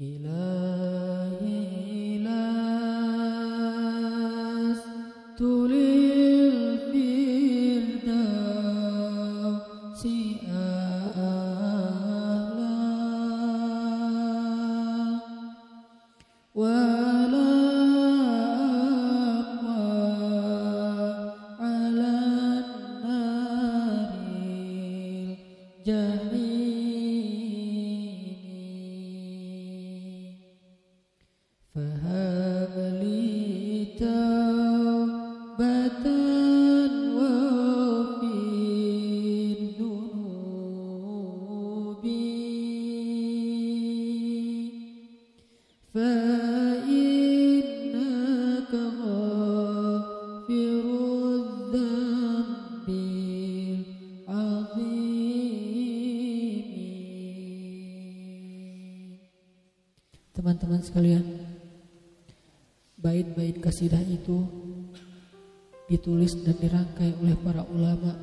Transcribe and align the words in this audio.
إله 0.00 0.67
Teman-teman 60.38 60.78
sekalian, 60.78 61.26
bait-bait 62.94 63.58
kasidah 63.58 63.98
itu 64.06 64.46
ditulis 65.90 66.30
dan 66.46 66.54
dirangkai 66.62 67.10
oleh 67.18 67.34
para 67.42 67.66
ulama 67.66 68.14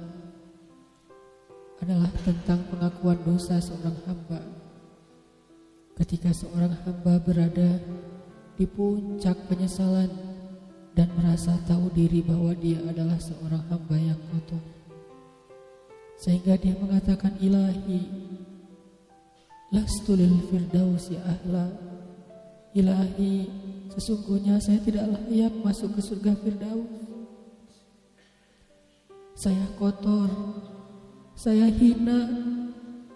adalah 1.83 2.07
tentang 2.23 2.63
pengakuan 2.71 3.19
dosa 3.19 3.59
seorang 3.59 3.99
hamba 4.07 4.39
ketika 5.99 6.31
seorang 6.31 6.71
hamba 6.87 7.19
berada 7.19 7.83
di 8.55 8.63
puncak 8.63 9.35
penyesalan 9.51 10.07
dan 10.95 11.11
merasa 11.19 11.59
tahu 11.67 11.91
diri 11.91 12.23
bahwa 12.23 12.55
dia 12.55 12.79
adalah 12.87 13.19
seorang 13.19 13.67
hamba 13.67 13.95
yang 13.99 14.21
kotor. 14.31 14.63
Sehingga 16.15 16.55
dia 16.55 16.79
mengatakan 16.79 17.35
ilahi 17.43 18.07
lastu 19.75 20.15
lil 20.15 20.39
firdausi 20.47 21.19
ahla 21.19 21.94
ilahi 22.75 23.47
sesungguhnya 23.95 24.59
saya 24.59 24.83
tidak 24.83 25.07
layak 25.07 25.55
masuk 25.63 25.95
ke 25.95 26.01
surga 26.03 26.35
firdaus 26.43 26.91
saya 29.39 29.65
kotor 29.79 30.29
saya 31.39 31.71
hina 31.71 32.27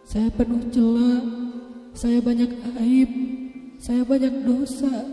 saya 0.07 0.31
penuh 0.33 0.63
celah 0.73 1.39
saya 1.99 2.21
banyak 2.23 2.51
aib, 2.79 3.11
saya 3.75 4.07
banyak 4.07 4.45
dosa. 4.45 5.03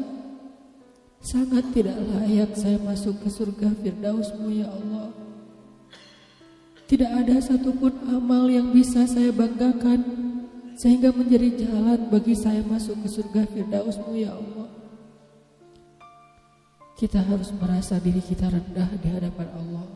Sangat 1.18 1.74
tidak 1.74 1.98
layak 1.98 2.54
saya 2.54 2.78
masuk 2.78 3.18
ke 3.18 3.28
surga 3.32 3.74
Firdausmu 3.82 4.54
ya 4.54 4.70
Allah. 4.70 5.10
Tidak 6.86 7.10
ada 7.10 7.42
satupun 7.42 7.90
amal 8.06 8.46
yang 8.46 8.70
bisa 8.70 9.02
saya 9.10 9.34
banggakan 9.34 10.25
sehingga 10.76 11.08
menjadi 11.08 11.64
jalan 11.64 12.12
bagi 12.12 12.36
saya 12.36 12.60
masuk 12.60 13.00
ke 13.00 13.08
surga 13.08 13.48
Firdausmu 13.48 14.12
ya 14.12 14.36
Allah. 14.36 14.68
Kita 17.00 17.24
harus 17.24 17.48
merasa 17.56 17.96
diri 17.96 18.20
kita 18.20 18.52
rendah 18.52 18.88
di 19.00 19.08
hadapan 19.08 19.48
Allah. 19.56 19.88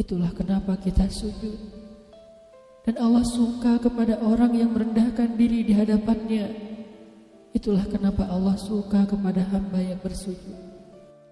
Itulah 0.00 0.32
kenapa 0.32 0.76
kita 0.80 1.04
sujud. 1.12 1.56
Dan 2.88 2.96
Allah 2.96 3.24
suka 3.28 3.76
kepada 3.76 4.16
orang 4.24 4.56
yang 4.56 4.72
merendahkan 4.72 5.36
diri 5.36 5.60
di 5.64 5.76
hadapannya. 5.76 6.48
Itulah 7.52 7.84
kenapa 7.88 8.24
Allah 8.24 8.56
suka 8.56 9.04
kepada 9.04 9.44
hamba 9.52 9.80
yang 9.84 10.00
bersujud. 10.00 10.56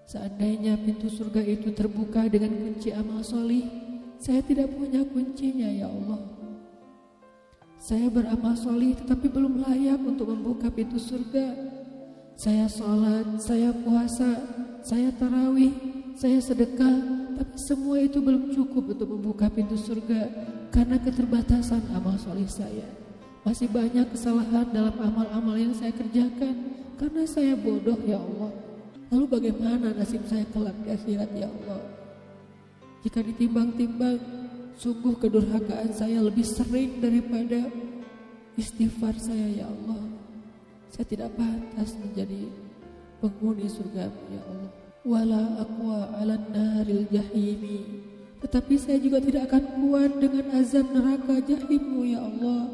Seandainya 0.05 0.77
pintu 0.77 1.09
surga 1.09 1.41
itu 1.41 1.73
terbuka 1.73 2.29
dengan 2.29 2.53
kunci 2.53 2.93
amal 2.93 3.25
solih, 3.25 3.65
saya 4.21 4.45
tidak 4.45 4.69
punya 4.77 5.01
kuncinya 5.09 5.69
ya 5.69 5.89
Allah. 5.89 6.36
Saya 7.77 8.09
beramal 8.09 8.57
solih 8.57 8.97
tetapi 8.97 9.29
belum 9.29 9.61
layak 9.61 10.01
untuk 10.01 10.33
membuka 10.33 10.67
pintu 10.73 10.97
surga. 10.97 11.53
Saya 12.33 12.65
sholat, 12.69 13.37
saya 13.37 13.69
puasa, 13.73 14.29
saya 14.81 15.09
tarawih, 15.13 15.73
saya 16.17 16.37
sedekah, 16.41 16.97
tapi 17.37 17.55
semua 17.57 18.01
itu 18.01 18.17
belum 18.17 18.49
cukup 18.53 18.97
untuk 18.97 19.09
membuka 19.13 19.45
pintu 19.49 19.77
surga 19.77 20.25
karena 20.73 20.97
keterbatasan 21.01 21.81
amal 21.93 22.17
soleh 22.17 22.49
saya. 22.49 22.85
Masih 23.45 23.69
banyak 23.69 24.09
kesalahan 24.09 24.69
dalam 24.73 24.97
amal-amal 24.97 25.55
yang 25.55 25.73
saya 25.73 25.93
kerjakan 25.93 26.77
karena 26.97 27.23
saya 27.29 27.53
bodoh 27.53 27.97
ya 28.03 28.17
Allah. 28.17 28.51
Lalu 29.13 29.25
bagaimana 29.29 29.93
nasib 29.95 30.25
saya 30.27 30.43
kelak 30.51 30.75
di 30.83 30.89
akhirat 30.91 31.29
ya 31.31 31.47
Allah? 31.47 31.81
Jika 33.05 33.23
ditimbang-timbang, 33.23 34.19
sungguh 34.77 35.17
kedurhakaan 35.17 35.91
saya 35.91 36.21
lebih 36.21 36.45
sering 36.45 37.01
daripada 37.01 37.69
istighfar 38.55 39.17
saya 39.17 39.61
ya 39.61 39.65
Allah. 39.67 40.05
Saya 40.93 41.05
tidak 41.09 41.35
pantas 41.35 41.97
menjadi 41.99 42.49
penghuni 43.19 43.67
surga 43.67 44.09
ya 44.31 44.41
Allah. 44.45 44.71
Wala 45.07 45.43
aqwa 45.63 45.99
'alan 46.15 46.43
naril 46.51 47.05
jahimi 47.09 48.07
tetapi 48.37 48.77
saya 48.77 49.01
juga 49.01 49.17
tidak 49.17 49.49
akan 49.49 49.63
kuat 49.81 50.11
dengan 50.21 50.45
azab 50.61 50.85
neraka 50.93 51.41
jahimmu 51.41 52.01
ya 52.05 52.21
Allah. 52.21 52.69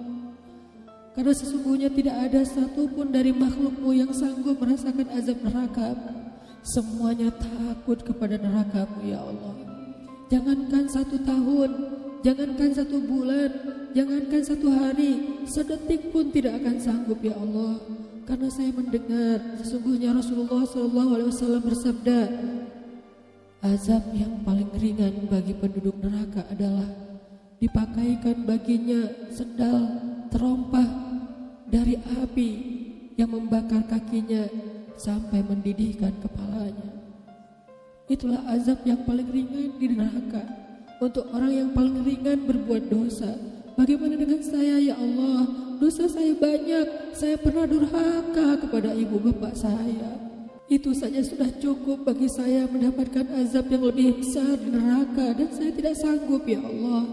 Karena 1.13 1.31
sesungguhnya 1.31 1.90
tidak 1.94 2.16
ada 2.19 2.42
satupun 2.44 3.13
dari 3.13 3.31
makhlukmu 3.31 3.96
yang 3.96 4.12
sanggup 4.12 4.59
merasakan 4.59 5.08
azab 5.13 5.40
neraka. 5.40 5.96
Semuanya 6.63 7.31
takut 7.31 8.02
kepada 8.03 8.36
nerakamu 8.36 9.08
ya 9.08 9.24
Allah. 9.24 9.62
Jangankan 10.31 10.85
satu 10.88 11.19
tahun, 11.23 11.72
jangankan 12.23 12.72
satu 12.72 12.97
bulan, 13.03 13.51
jangankan 13.91 14.41
satu 14.44 14.67
hari, 14.72 15.44
sedetik 15.44 16.11
pun 16.11 16.31
tidak 16.31 16.63
akan 16.63 16.78
sanggup 16.79 17.19
ya 17.19 17.35
Allah. 17.35 17.79
Karena 18.23 18.47
saya 18.47 18.72
mendengar 18.72 19.59
sesungguhnya 19.59 20.16
Rasulullah 20.16 20.63
SAW 20.63 21.59
bersabda, 21.59 22.19
Azab 23.63 24.12
yang 24.12 24.44
paling 24.44 24.72
ringan 24.75 25.28
bagi 25.31 25.56
penduduk 25.56 25.95
neraka 26.03 26.44
adalah 26.51 26.88
dipakaikan 27.63 28.44
baginya 28.44 29.07
sendal 29.31 29.88
terompah 30.28 30.83
dari 31.72 31.95
api 31.95 32.51
yang 33.16 33.31
membakar 33.31 33.88
kakinya 33.88 34.51
sampai 35.00 35.39
mendidihkan 35.47 36.12
kepalanya. 36.19 37.03
Itulah 38.13 38.46
azab 38.53 38.85
yang 38.85 39.01
paling 39.09 39.25
ringan 39.25 39.74
di 39.81 39.90
neraka 39.90 40.46
untuk 41.01 41.25
orang 41.34 41.50
yang 41.50 41.69
paling 41.74 42.06
ringan 42.06 42.46
berbuat 42.46 42.94
dosa. 42.94 43.34
Bagaimana 43.74 44.13
dengan 44.13 44.38
saya 44.46 44.78
ya 44.78 44.94
Allah? 44.94 45.50
Dosa 45.81 46.06
saya 46.06 46.29
banyak. 46.38 47.18
Saya 47.18 47.41
pernah 47.41 47.66
durhaka 47.66 48.62
kepada 48.62 48.94
ibu 48.94 49.18
bapak 49.18 49.57
saya. 49.57 50.13
Itu 50.69 50.94
saja 50.94 51.25
sudah 51.25 51.50
cukup 51.57 52.06
bagi 52.06 52.29
saya 52.29 52.69
mendapatkan 52.69 53.25
azab 53.41 53.74
yang 53.74 53.81
lebih 53.90 54.22
besar 54.22 54.62
di 54.62 54.69
neraka 54.69 55.34
dan 55.34 55.50
saya 55.50 55.74
tidak 55.74 55.97
sanggup 55.97 56.45
ya 56.45 56.62
Allah. 56.62 57.09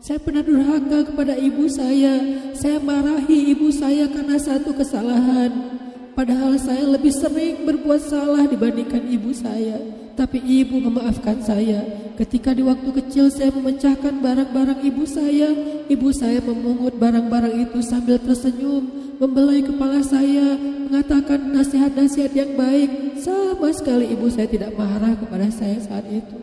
Saya 0.00 0.24
pernah 0.24 0.40
durhaka 0.40 1.12
kepada 1.12 1.36
ibu 1.36 1.68
saya. 1.68 2.16
Saya 2.56 2.80
marahi 2.80 3.52
ibu 3.52 3.68
saya 3.68 4.08
karena 4.08 4.40
satu 4.40 4.72
kesalahan. 4.72 5.79
Padahal 6.14 6.58
saya 6.58 6.84
lebih 6.84 7.14
sering 7.14 7.62
berbuat 7.64 8.02
salah 8.02 8.44
dibandingkan 8.46 9.06
ibu 9.06 9.30
saya. 9.30 9.78
Tapi 10.18 10.42
ibu 10.42 10.76
memaafkan 10.76 11.40
saya. 11.40 11.80
Ketika 12.18 12.52
di 12.52 12.60
waktu 12.60 12.90
kecil 13.00 13.32
saya 13.32 13.48
memecahkan 13.48 14.20
barang-barang 14.20 14.84
ibu 14.84 15.08
saya, 15.08 15.48
ibu 15.88 16.08
saya 16.12 16.44
memungut 16.44 17.00
barang-barang 17.00 17.56
itu 17.64 17.80
sambil 17.80 18.20
tersenyum, 18.20 19.16
membelai 19.16 19.64
kepala 19.64 20.04
saya, 20.04 20.60
mengatakan 20.60 21.56
nasihat-nasihat 21.56 22.32
yang 22.36 22.52
baik. 22.58 23.16
Sama 23.16 23.72
sekali 23.72 24.12
ibu 24.12 24.28
saya 24.28 24.50
tidak 24.50 24.76
marah 24.76 25.16
kepada 25.16 25.48
saya 25.48 25.80
saat 25.80 26.04
itu. 26.12 26.36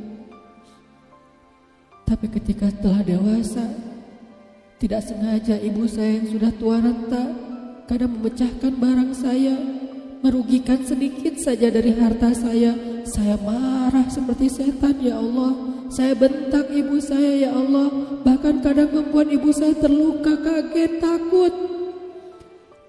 Tapi 2.07 2.25
ketika 2.33 2.71
telah 2.81 3.05
dewasa, 3.05 3.67
tidak 4.81 5.05
sengaja 5.05 5.59
ibu 5.61 5.85
saya 5.85 6.17
yang 6.17 6.27
sudah 6.33 6.51
tua 6.57 6.81
renta 6.81 7.46
kadang 7.87 8.19
memecahkan 8.19 8.73
barang 8.75 9.11
saya, 9.15 9.55
merugikan 10.19 10.83
sedikit 10.83 11.39
saja 11.39 11.71
dari 11.71 11.95
harta 11.95 12.35
saya. 12.35 12.75
Saya 13.07 13.39
marah 13.39 14.03
seperti 14.11 14.51
setan 14.51 14.99
ya 14.99 15.15
Allah. 15.15 15.55
Saya 15.87 16.11
bentak 16.19 16.67
ibu 16.75 16.99
saya 16.99 17.47
ya 17.47 17.51
Allah. 17.55 17.87
Bahkan 18.27 18.59
kadang 18.59 18.91
membuat 18.91 19.31
ibu 19.31 19.55
saya 19.55 19.71
terluka, 19.79 20.35
kaget, 20.35 20.99
takut. 20.99 21.53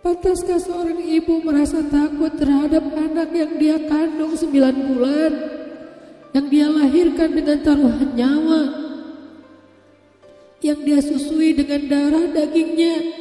Pantaskah 0.02 0.58
seorang 0.58 0.98
ibu 0.98 1.42
merasa 1.46 1.78
takut 1.86 2.34
terhadap 2.34 2.82
anak 2.90 3.30
yang 3.34 3.52
dia 3.58 3.76
kandung 3.86 4.34
sembilan 4.34 4.74
bulan, 4.74 5.32
yang 6.34 6.46
dia 6.50 6.66
lahirkan 6.70 7.34
dengan 7.34 7.58
taruhan 7.66 8.10
nyawa, 8.14 8.62
yang 10.62 10.78
dia 10.86 11.02
susui 11.02 11.50
dengan 11.50 11.82
darah 11.90 12.30
dagingnya, 12.30 13.18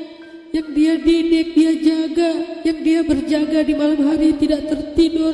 yang 0.67 0.75
dia 0.75 0.93
didik, 0.99 1.47
dia 1.55 1.71
jaga, 1.79 2.31
yang 2.67 2.79
dia 2.83 2.99
berjaga 3.07 3.59
di 3.63 3.71
malam 3.71 4.03
hari 4.03 4.35
tidak 4.35 4.67
tertidur 4.67 5.31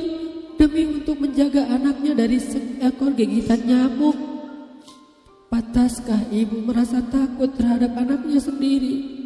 demi 0.62 0.85
untuk 1.01 1.18
menjaga 1.18 1.65
anaknya 1.74 2.13
dari 2.13 2.38
seekor 2.38 3.18
gigitan 3.18 3.65
nyamuk. 3.65 4.13
Pantaskah 5.50 6.30
ibu 6.30 6.62
merasa 6.65 7.01
takut 7.09 7.50
terhadap 7.57 7.97
anaknya 7.97 8.38
sendiri? 8.38 9.25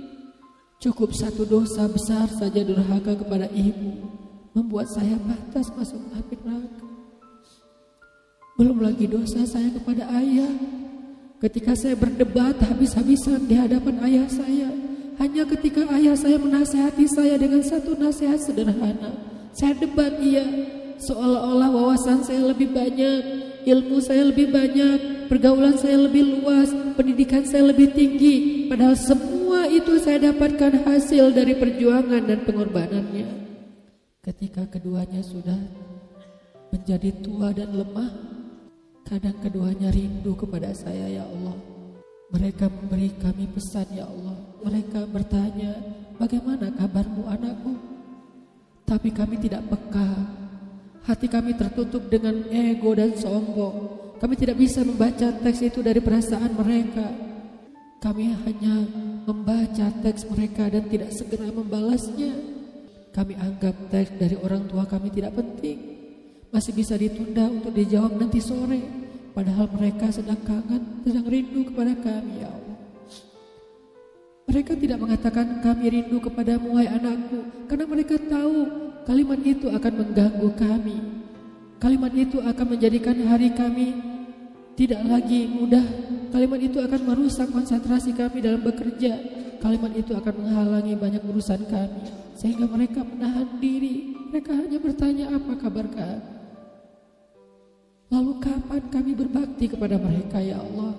Cukup 0.80 1.12
satu 1.12 1.44
dosa 1.44 1.92
besar 1.92 2.32
saja 2.32 2.64
durhaka 2.64 3.20
kepada 3.20 3.52
ibu 3.52 4.08
membuat 4.56 4.88
saya 4.88 5.20
pantas 5.20 5.68
masuk 5.76 6.00
api 6.16 6.36
neraka. 6.40 6.88
Belum 8.56 8.80
lagi 8.80 9.12
dosa 9.12 9.44
saya 9.44 9.76
kepada 9.76 10.08
ayah. 10.24 10.52
Ketika 11.38 11.78
saya 11.78 11.94
berdebat 11.94 12.58
habis-habisan 12.64 13.46
di 13.46 13.54
hadapan 13.54 14.02
ayah 14.10 14.26
saya, 14.26 14.70
hanya 15.18 15.44
ketika 15.50 15.86
ayah 15.98 16.14
saya 16.14 16.38
menasehati 16.38 17.06
saya 17.10 17.36
dengan 17.42 17.66
satu 17.66 17.98
nasihat 17.98 18.38
sederhana, 18.38 19.18
saya 19.58 19.74
debat 19.74 20.14
ia 20.22 20.46
seolah-olah 21.02 21.70
wawasan 21.74 22.26
saya 22.26 22.54
lebih 22.54 22.74
banyak, 22.74 23.22
ilmu 23.66 23.98
saya 24.02 24.30
lebih 24.30 24.50
banyak, 24.50 25.30
pergaulan 25.30 25.78
saya 25.78 25.98
lebih 26.06 26.42
luas, 26.42 26.70
pendidikan 26.98 27.46
saya 27.46 27.70
lebih 27.70 27.94
tinggi, 27.94 28.66
padahal 28.70 28.98
semua 28.98 29.70
itu 29.70 29.98
saya 30.02 30.34
dapatkan 30.34 30.86
hasil 30.86 31.34
dari 31.34 31.54
perjuangan 31.58 32.24
dan 32.26 32.40
pengorbanannya. 32.46 33.28
Ketika 34.22 34.68
keduanya 34.68 35.24
sudah 35.24 35.58
menjadi 36.74 37.10
tua 37.24 37.56
dan 37.56 37.72
lemah, 37.72 38.12
kadang 39.08 39.38
keduanya 39.40 39.88
rindu 39.88 40.36
kepada 40.36 40.76
saya 40.76 41.08
ya 41.08 41.24
Allah. 41.24 41.77
Mereka 42.28 42.68
memberi 42.68 43.16
kami 43.16 43.48
pesan 43.56 43.88
ya 43.96 44.04
Allah. 44.04 44.36
Mereka 44.68 45.08
bertanya, 45.08 45.72
bagaimana 46.20 46.76
kabarmu 46.76 47.24
anakku? 47.24 47.74
Tapi 48.84 49.16
kami 49.16 49.40
tidak 49.40 49.64
peka. 49.72 50.10
Hati 51.08 51.32
kami 51.32 51.56
tertutup 51.56 52.12
dengan 52.12 52.44
ego 52.52 52.92
dan 52.92 53.16
sombong. 53.16 53.96
Kami 54.20 54.36
tidak 54.36 54.60
bisa 54.60 54.84
membaca 54.84 55.32
teks 55.40 55.64
itu 55.64 55.80
dari 55.80 56.04
perasaan 56.04 56.52
mereka. 56.52 57.08
Kami 58.04 58.36
hanya 58.44 58.76
membaca 59.24 59.88
teks 60.04 60.28
mereka 60.28 60.68
dan 60.68 60.84
tidak 60.92 61.16
segera 61.16 61.48
membalasnya. 61.48 62.36
Kami 63.16 63.40
anggap 63.40 63.88
teks 63.88 64.20
dari 64.20 64.36
orang 64.36 64.68
tua 64.68 64.84
kami 64.84 65.16
tidak 65.16 65.32
penting. 65.32 65.80
Masih 66.52 66.76
bisa 66.76 67.00
ditunda 67.00 67.48
untuk 67.48 67.72
dijawab 67.72 68.20
nanti 68.20 68.44
sore. 68.44 69.07
Padahal 69.38 69.70
mereka 69.70 70.10
sedang 70.10 70.42
kangen, 70.42 71.06
sedang 71.06 71.30
rindu 71.30 71.70
kepada 71.70 71.94
kami 71.94 72.42
ya 72.42 72.50
Allah. 72.50 72.78
Mereka 74.50 74.74
tidak 74.82 74.98
mengatakan 74.98 75.62
kami 75.62 75.94
rindu 75.94 76.18
kepadamu 76.18 76.74
hai 76.82 76.90
anakku. 76.90 77.46
Karena 77.70 77.86
mereka 77.86 78.18
tahu 78.18 78.66
kalimat 79.06 79.38
itu 79.46 79.70
akan 79.70 79.94
mengganggu 79.94 80.50
kami. 80.58 80.98
Kalimat 81.78 82.18
itu 82.18 82.42
akan 82.42 82.66
menjadikan 82.66 83.14
hari 83.30 83.54
kami 83.54 83.94
tidak 84.74 85.06
lagi 85.06 85.46
mudah. 85.46 85.86
Kalimat 86.34 86.58
itu 86.58 86.82
akan 86.82 87.02
merusak 87.06 87.54
konsentrasi 87.54 88.18
kami 88.18 88.42
dalam 88.42 88.66
bekerja. 88.66 89.22
Kalimat 89.62 89.94
itu 89.94 90.18
akan 90.18 90.34
menghalangi 90.34 90.98
banyak 90.98 91.22
urusan 91.22 91.62
kami. 91.70 92.10
Sehingga 92.34 92.66
mereka 92.66 93.06
menahan 93.06 93.62
diri. 93.62 94.18
Mereka 94.34 94.50
hanya 94.50 94.82
bertanya 94.82 95.30
apa 95.30 95.54
kabar 95.62 95.86
kami. 95.94 96.37
Lalu 98.08 98.40
kapan 98.40 98.84
kami 98.88 99.12
berbakti 99.12 99.68
kepada 99.68 100.00
mereka 100.00 100.40
ya 100.40 100.64
Allah? 100.64 100.96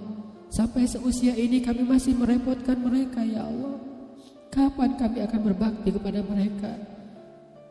Sampai 0.52 0.84
seusia 0.84 1.32
ini 1.37 1.60
kami 1.64 1.84
masih 1.84 2.12
merepotkan 2.16 2.76
mereka 2.81 3.25
ya 3.25 3.49
Allah. 3.49 3.81
Kapan 4.49 4.96
kami 4.96 5.25
akan 5.25 5.40
berbakti 5.44 5.88
kepada 5.93 6.20
mereka? 6.25 6.72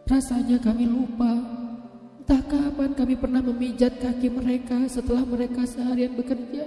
Rasanya 0.09 0.57
kami 0.61 0.89
lupa. 0.89 1.37
Entah 2.21 2.43
kapan 2.43 2.91
kami 2.97 3.13
pernah 3.17 3.41
memijat 3.41 3.97
kaki 4.01 4.29
mereka 4.29 4.89
setelah 4.89 5.21
mereka 5.25 5.65
seharian 5.69 6.17
bekerja. 6.17 6.65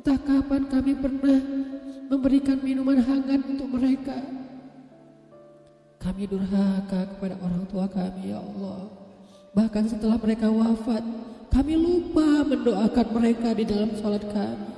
Entah 0.00 0.20
kapan 0.20 0.68
kami 0.68 0.92
pernah 0.96 1.40
memberikan 2.12 2.60
minuman 2.60 3.00
hangat 3.00 3.40
untuk 3.48 3.68
mereka. 3.80 4.16
Kami 6.04 6.28
durhaka 6.28 7.16
kepada 7.16 7.40
orang 7.40 7.64
tua 7.64 7.88
kami 7.88 8.32
ya 8.32 8.38
Allah. 8.38 8.92
Bahkan 9.56 9.84
setelah 9.88 10.20
mereka 10.20 10.52
wafat, 10.52 11.00
kami 11.52 11.74
lupa 11.76 12.44
mendoakan 12.46 13.06
mereka 13.12 13.52
di 13.56 13.64
dalam 13.68 13.90
sholat 13.98 14.24
kami. 14.28 14.72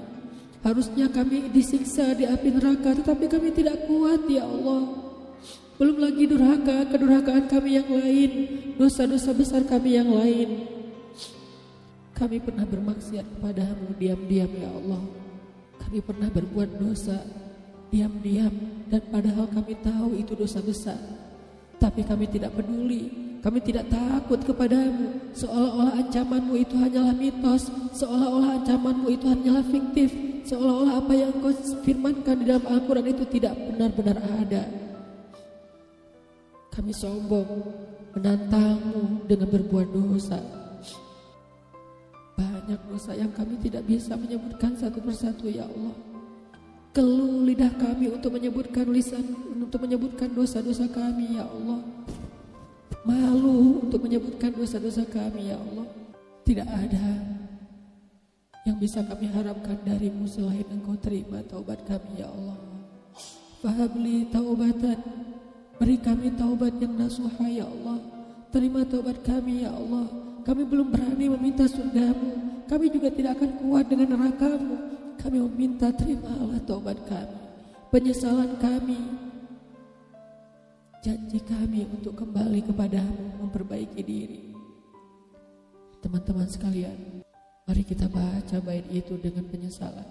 Harusnya 0.67 1.07
kami 1.07 1.47
disiksa 1.55 2.11
di 2.19 2.27
api 2.27 2.51
neraka, 2.51 2.91
tetapi 2.99 3.31
kami 3.31 3.55
tidak 3.55 3.87
kuat 3.87 4.27
ya 4.27 4.43
Allah. 4.43 4.99
Belum 5.79 6.03
lagi 6.03 6.27
durhaka, 6.27 6.91
kedurhakaan 6.91 7.47
kami 7.47 7.79
yang 7.79 7.87
lain, 7.87 8.31
dosa-dosa 8.75 9.31
besar 9.31 9.63
kami 9.63 9.95
yang 9.95 10.11
lain. 10.11 10.67
Kami 12.17 12.41
pernah 12.41 12.65
bermaksiat 12.65 13.39
kepadamu 13.39 13.95
diam-diam 14.01 14.51
ya 14.57 14.73
Allah. 14.73 15.05
Kami 15.87 15.99
pernah 16.03 16.33
berbuat 16.33 16.81
dosa 16.81 17.21
diam-diam 17.93 18.51
dan 18.89 19.05
padahal 19.07 19.47
kami 19.53 19.77
tahu 19.85 20.19
itu 20.19 20.33
dosa 20.33 20.59
besar. 20.65 20.99
Tapi 21.77 22.03
kami 22.03 22.27
tidak 22.27 22.57
peduli 22.57 23.26
kami 23.47 23.63
tidak 23.63 23.87
takut 23.87 24.43
kepadamu. 24.43 25.31
Seolah-olah 25.31 26.03
ancamanmu 26.03 26.59
itu 26.59 26.75
hanyalah 26.83 27.15
mitos. 27.15 27.71
Seolah-olah 27.95 28.59
ancamanmu 28.59 29.07
itu 29.07 29.23
hanyalah 29.31 29.63
fiktif. 29.71 30.11
Seolah-olah 30.51 30.99
apa 30.99 31.15
yang 31.15 31.31
kau 31.39 31.55
firmankan 31.87 32.43
di 32.43 32.45
dalam 32.51 32.67
Al-Quran 32.67 33.07
itu 33.07 33.23
tidak 33.31 33.55
benar-benar 33.71 34.19
ada. 34.43 34.67
Kami 36.75 36.91
sombong 36.91 37.47
Menantangmu 38.19 39.31
dengan 39.31 39.47
berbuat 39.47 39.95
dosa. 39.95 40.43
Banyak 42.35 42.81
dosa 42.91 43.15
yang 43.15 43.31
kami 43.31 43.63
tidak 43.63 43.87
bisa 43.87 44.19
menyebutkan 44.19 44.75
satu 44.75 44.99
persatu 44.99 45.47
ya 45.47 45.71
Allah. 45.71 45.95
Keluh 46.91 47.47
lidah 47.47 47.71
kami 47.79 48.09
untuk 48.09 48.33
menyebutkan 48.33 48.89
lisan 48.89 49.21
Untuk 49.53 49.85
menyebutkan 49.85 50.33
dosa-dosa 50.33 50.89
kami 50.89 51.37
ya 51.37 51.45
Allah 51.45 51.85
malu 53.07 53.87
untuk 53.87 54.03
menyebutkan 54.03 54.51
dosa-dosa 54.51 55.07
kami 55.07 55.55
ya 55.55 55.57
Allah. 55.57 55.87
Tidak 56.43 56.67
ada 56.67 57.07
yang 58.67 58.77
bisa 58.83 58.99
kami 59.07 59.31
harapkan 59.31 59.79
darimu 59.87 60.27
selain 60.27 60.67
engkau 60.67 60.99
terima 60.99 61.39
taubat 61.47 61.87
kami 61.87 62.19
ya 62.19 62.27
Allah. 62.27 62.59
Fahabli 63.63 64.27
taubatan, 64.31 64.99
beri 65.79 65.97
kami 66.03 66.35
taubat 66.35 66.75
yang 66.83 66.99
nasuha 66.99 67.47
ya 67.47 67.67
Allah. 67.67 67.99
Terima 68.51 68.83
taubat 68.83 69.23
kami 69.23 69.63
ya 69.63 69.71
Allah. 69.71 70.07
Kami 70.43 70.63
belum 70.67 70.91
berani 70.91 71.27
meminta 71.31 71.67
surgamu. 71.67 72.63
Kami 72.67 72.87
juga 72.91 73.11
tidak 73.11 73.39
akan 73.39 73.51
kuat 73.63 73.87
dengan 73.87 74.19
nerakamu. 74.19 74.77
Kami 75.19 75.37
meminta 75.51 75.91
terimalah 75.95 76.59
taubat 76.67 76.99
kami. 77.07 77.39
Penyesalan 77.91 78.59
kami, 78.59 78.99
janji 81.07 81.39
kami 81.39 81.87
untuk 81.87 82.19
kembali 82.19 82.67
kepadamu 82.67 83.47
memperbaiki 83.47 84.03
diri. 84.03 84.51
Teman-teman 86.03 86.51
sekalian, 86.51 87.23
mari 87.63 87.87
kita 87.87 88.11
baca 88.11 88.59
bait 88.59 88.83
itu 88.91 89.15
dengan 89.15 89.47
penyesalan. 89.47 90.03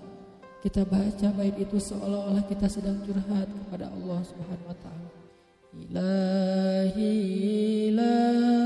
Kita 0.64 0.88
baca 0.88 1.28
bait 1.36 1.52
itu 1.60 1.76
seolah-olah 1.76 2.48
kita 2.48 2.72
sedang 2.72 3.04
curhat 3.04 3.44
kepada 3.44 3.92
Allah 3.92 4.24
Subhanahu 4.24 4.72
wa 4.72 4.78
taala. 4.80 5.10
Ilahi 5.76 7.12
ilas 7.92 8.65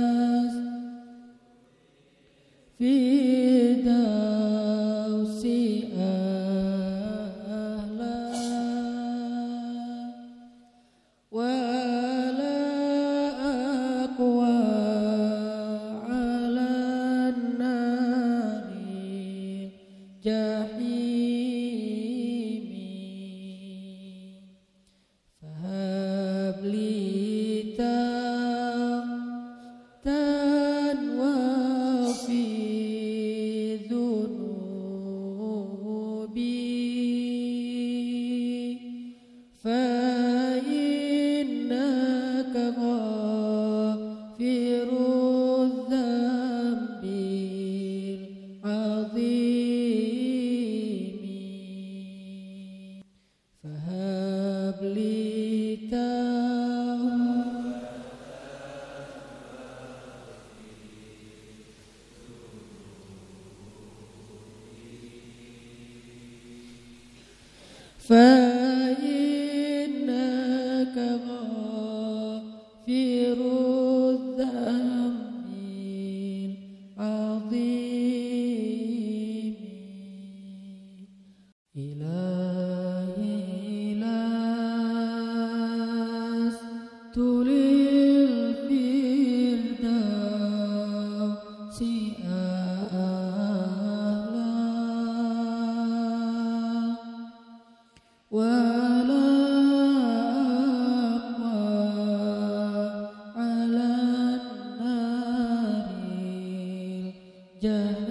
Teman-teman 107.60 108.09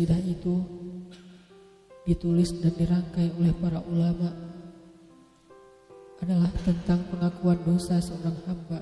kasidah 0.00 0.24
itu 0.24 0.64
ditulis 2.08 2.56
dan 2.64 2.72
dirangkai 2.72 3.36
oleh 3.36 3.52
para 3.60 3.84
ulama 3.84 4.32
adalah 6.24 6.48
tentang 6.64 7.04
pengakuan 7.12 7.60
dosa 7.68 8.00
seorang 8.00 8.32
hamba. 8.48 8.80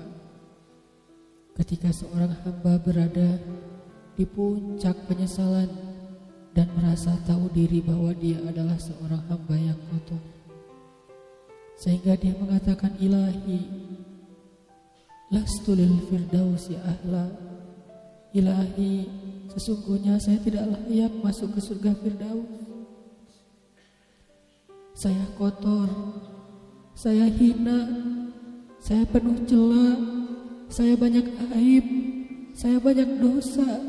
Ketika 1.59 1.91
seorang 1.91 2.31
hamba 2.39 2.79
berada 2.79 3.35
di 4.15 4.23
puncak 4.23 4.95
penyesalan 5.11 5.67
dan 6.55 6.71
merasa 6.79 7.19
tahu 7.27 7.51
diri 7.51 7.83
bahwa 7.83 8.15
dia 8.15 8.39
adalah 8.39 8.79
seorang 8.79 9.19
hamba 9.27 9.55
yang 9.59 9.79
kotor. 9.91 10.23
Sehingga 11.83 12.15
dia 12.15 12.31
mengatakan 12.39 12.95
ilahi 12.95 13.59
lastulil 15.35 15.99
firdausi 16.07 16.79
ahla 16.79 17.27
Ilahi, 18.29 19.09
sesungguhnya 19.53 20.21
saya 20.21 20.37
tidak 20.41 20.65
layak 20.69 21.13
masuk 21.25 21.57
ke 21.57 21.61
surga 21.61 21.91
Firdaus. 21.97 22.49
Saya 24.93 25.25
kotor, 25.39 25.87
saya 26.91 27.31
hina, 27.31 27.87
saya 28.83 29.07
penuh 29.07 29.47
celah, 29.47 29.95
saya 30.67 30.93
banyak 30.99 31.25
aib, 31.55 31.85
saya 32.51 32.77
banyak 32.77 33.09
dosa. 33.17 33.79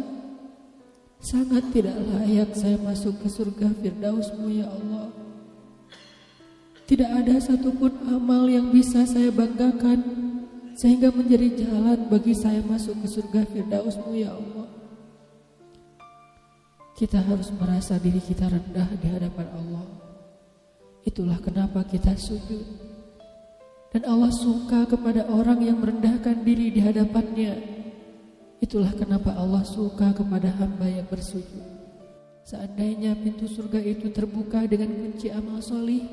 Sangat 1.20 1.68
tidak 1.76 2.00
layak 2.00 2.56
saya 2.56 2.80
masuk 2.80 3.20
ke 3.20 3.28
surga 3.28 3.68
Firdausmu 3.76 4.48
ya 4.48 4.70
Allah. 4.70 5.12
Tidak 6.88 7.06
ada 7.06 7.36
satupun 7.38 7.92
amal 8.08 8.48
yang 8.48 8.72
bisa 8.72 9.04
saya 9.04 9.28
banggakan 9.30 10.00
sehingga 10.74 11.12
menjadi 11.12 11.62
jalan 11.62 12.08
bagi 12.08 12.32
saya 12.32 12.64
masuk 12.64 12.98
ke 13.04 13.06
surga 13.06 13.40
Firdausmu 13.46 14.16
ya 14.16 14.32
Allah. 14.32 14.59
Kita 17.00 17.16
harus 17.16 17.48
merasa 17.56 17.96
diri 17.96 18.20
kita 18.20 18.44
rendah 18.44 18.92
di 19.00 19.08
hadapan 19.08 19.48
Allah. 19.56 19.88
Itulah 21.00 21.40
kenapa 21.40 21.80
kita 21.88 22.12
sujud. 22.12 22.60
Dan 23.88 24.04
Allah 24.04 24.28
suka 24.28 24.84
kepada 24.84 25.24
orang 25.32 25.64
yang 25.64 25.80
merendahkan 25.80 26.44
diri 26.44 26.68
di 26.68 26.84
hadapannya. 26.84 27.56
Itulah 28.60 28.92
kenapa 28.92 29.32
Allah 29.32 29.64
suka 29.64 30.12
kepada 30.12 30.52
hamba 30.60 30.92
yang 30.92 31.08
bersujud. 31.08 31.64
Seandainya 32.44 33.16
pintu 33.16 33.48
surga 33.48 33.80
itu 33.80 34.12
terbuka 34.12 34.68
dengan 34.68 34.92
kunci 34.92 35.32
amal 35.32 35.64
solih, 35.64 36.04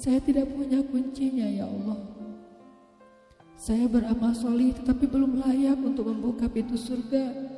saya 0.00 0.24
tidak 0.24 0.48
punya 0.56 0.80
kuncinya 0.88 1.52
ya 1.52 1.68
Allah. 1.68 2.00
Saya 3.60 3.84
beramal 3.92 4.32
solih 4.32 4.72
tetapi 4.72 5.04
belum 5.04 5.44
layak 5.44 5.76
untuk 5.84 6.08
membuka 6.08 6.48
pintu 6.48 6.80
surga. 6.80 7.49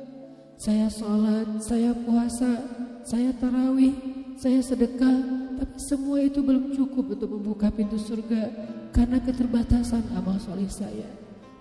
Saya 0.57 0.87
sholat, 0.87 1.59
saya 1.59 1.91
puasa, 1.93 2.61
saya 3.03 3.35
tarawih, 3.35 3.93
saya 4.39 4.63
sedekah, 4.63 5.17
tapi 5.59 5.75
semua 5.77 6.23
itu 6.23 6.39
belum 6.39 6.71
cukup 6.71 7.19
untuk 7.19 7.29
membuka 7.35 7.67
pintu 7.73 7.99
surga 7.99 8.49
karena 8.95 9.19
keterbatasan 9.19 10.03
amal 10.15 10.39
solih 10.39 10.69
saya. 10.69 11.09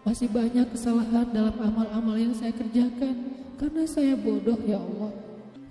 Masih 0.02 0.30
banyak 0.30 0.66
kesalahan 0.74 1.30
dalam 1.30 1.54
amal-amal 1.58 2.18
yang 2.18 2.34
saya 2.34 2.50
kerjakan 2.54 3.14
karena 3.58 3.82
saya 3.86 4.18
bodoh 4.18 4.58
ya 4.66 4.78
Allah. 4.78 5.12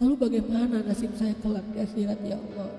Lalu 0.02 0.16
bagaimana 0.18 0.82
nasib 0.82 1.14
saya 1.14 1.36
kelak 1.40 1.68
di 1.76 1.78
akhirat 1.84 2.20
ya 2.26 2.40
Allah? 2.40 2.72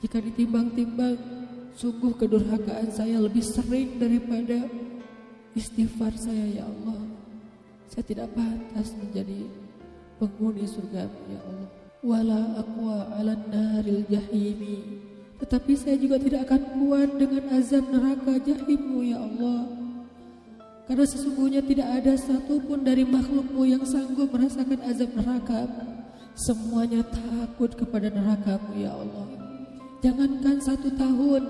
Jika 0.00 0.16
ditimbang-timbang 0.18 1.40
Sungguh 1.80 2.12
kedurhakaan 2.18 2.90
saya 2.90 3.16
lebih 3.22 3.40
sering 3.40 3.96
daripada 3.96 4.66
istighfar 5.56 6.12
saya 6.12 6.60
ya 6.60 6.64
Allah. 6.68 6.99
Saya 7.90 8.06
tidak 8.06 8.30
pantas 8.38 8.94
menjadi 8.94 9.50
penghuni 10.22 10.62
surga 10.62 11.10
ya 11.10 11.40
Allah. 11.42 11.68
Wala 12.06 12.40
aqwa 12.62 12.96
ala 13.18 13.34
naril 13.50 14.06
jahimi. 14.06 15.02
Tetapi 15.42 15.72
saya 15.74 15.98
juga 15.98 16.22
tidak 16.22 16.46
akan 16.46 16.62
kuat 16.78 17.18
dengan 17.18 17.50
azab 17.58 17.90
neraka 17.90 18.38
jahimmu 18.46 19.10
ya 19.10 19.18
Allah. 19.18 19.60
Karena 20.86 21.02
sesungguhnya 21.02 21.66
tidak 21.66 21.88
ada 21.90 22.14
satupun 22.14 22.86
dari 22.86 23.02
makhlukmu 23.02 23.66
yang 23.66 23.82
sanggup 23.82 24.30
merasakan 24.30 24.80
azab 24.86 25.10
neraka. 25.18 25.66
Semuanya 26.38 27.02
takut 27.02 27.74
kepada 27.74 28.06
nerakamu 28.06 28.70
ya 28.78 28.94
Allah. 28.94 29.26
Jangankan 29.98 30.62
satu 30.62 30.94
tahun, 30.94 31.42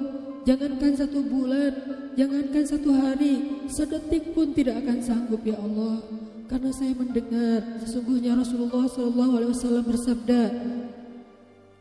jangankan 0.49 0.93
satu 0.97 1.21
bulan, 1.21 1.73
jangankan 2.17 2.65
satu 2.65 2.91
hari, 2.97 3.65
sedetik 3.69 4.33
pun 4.33 4.57
tidak 4.57 4.81
akan 4.83 4.99
sanggup 5.05 5.45
ya 5.45 5.61
Allah. 5.61 6.20
Karena 6.51 6.75
saya 6.75 6.91
mendengar 6.99 7.63
sesungguhnya 7.79 8.35
Rasulullah 8.35 8.91
SAW 8.91 9.87
bersabda, 9.87 10.51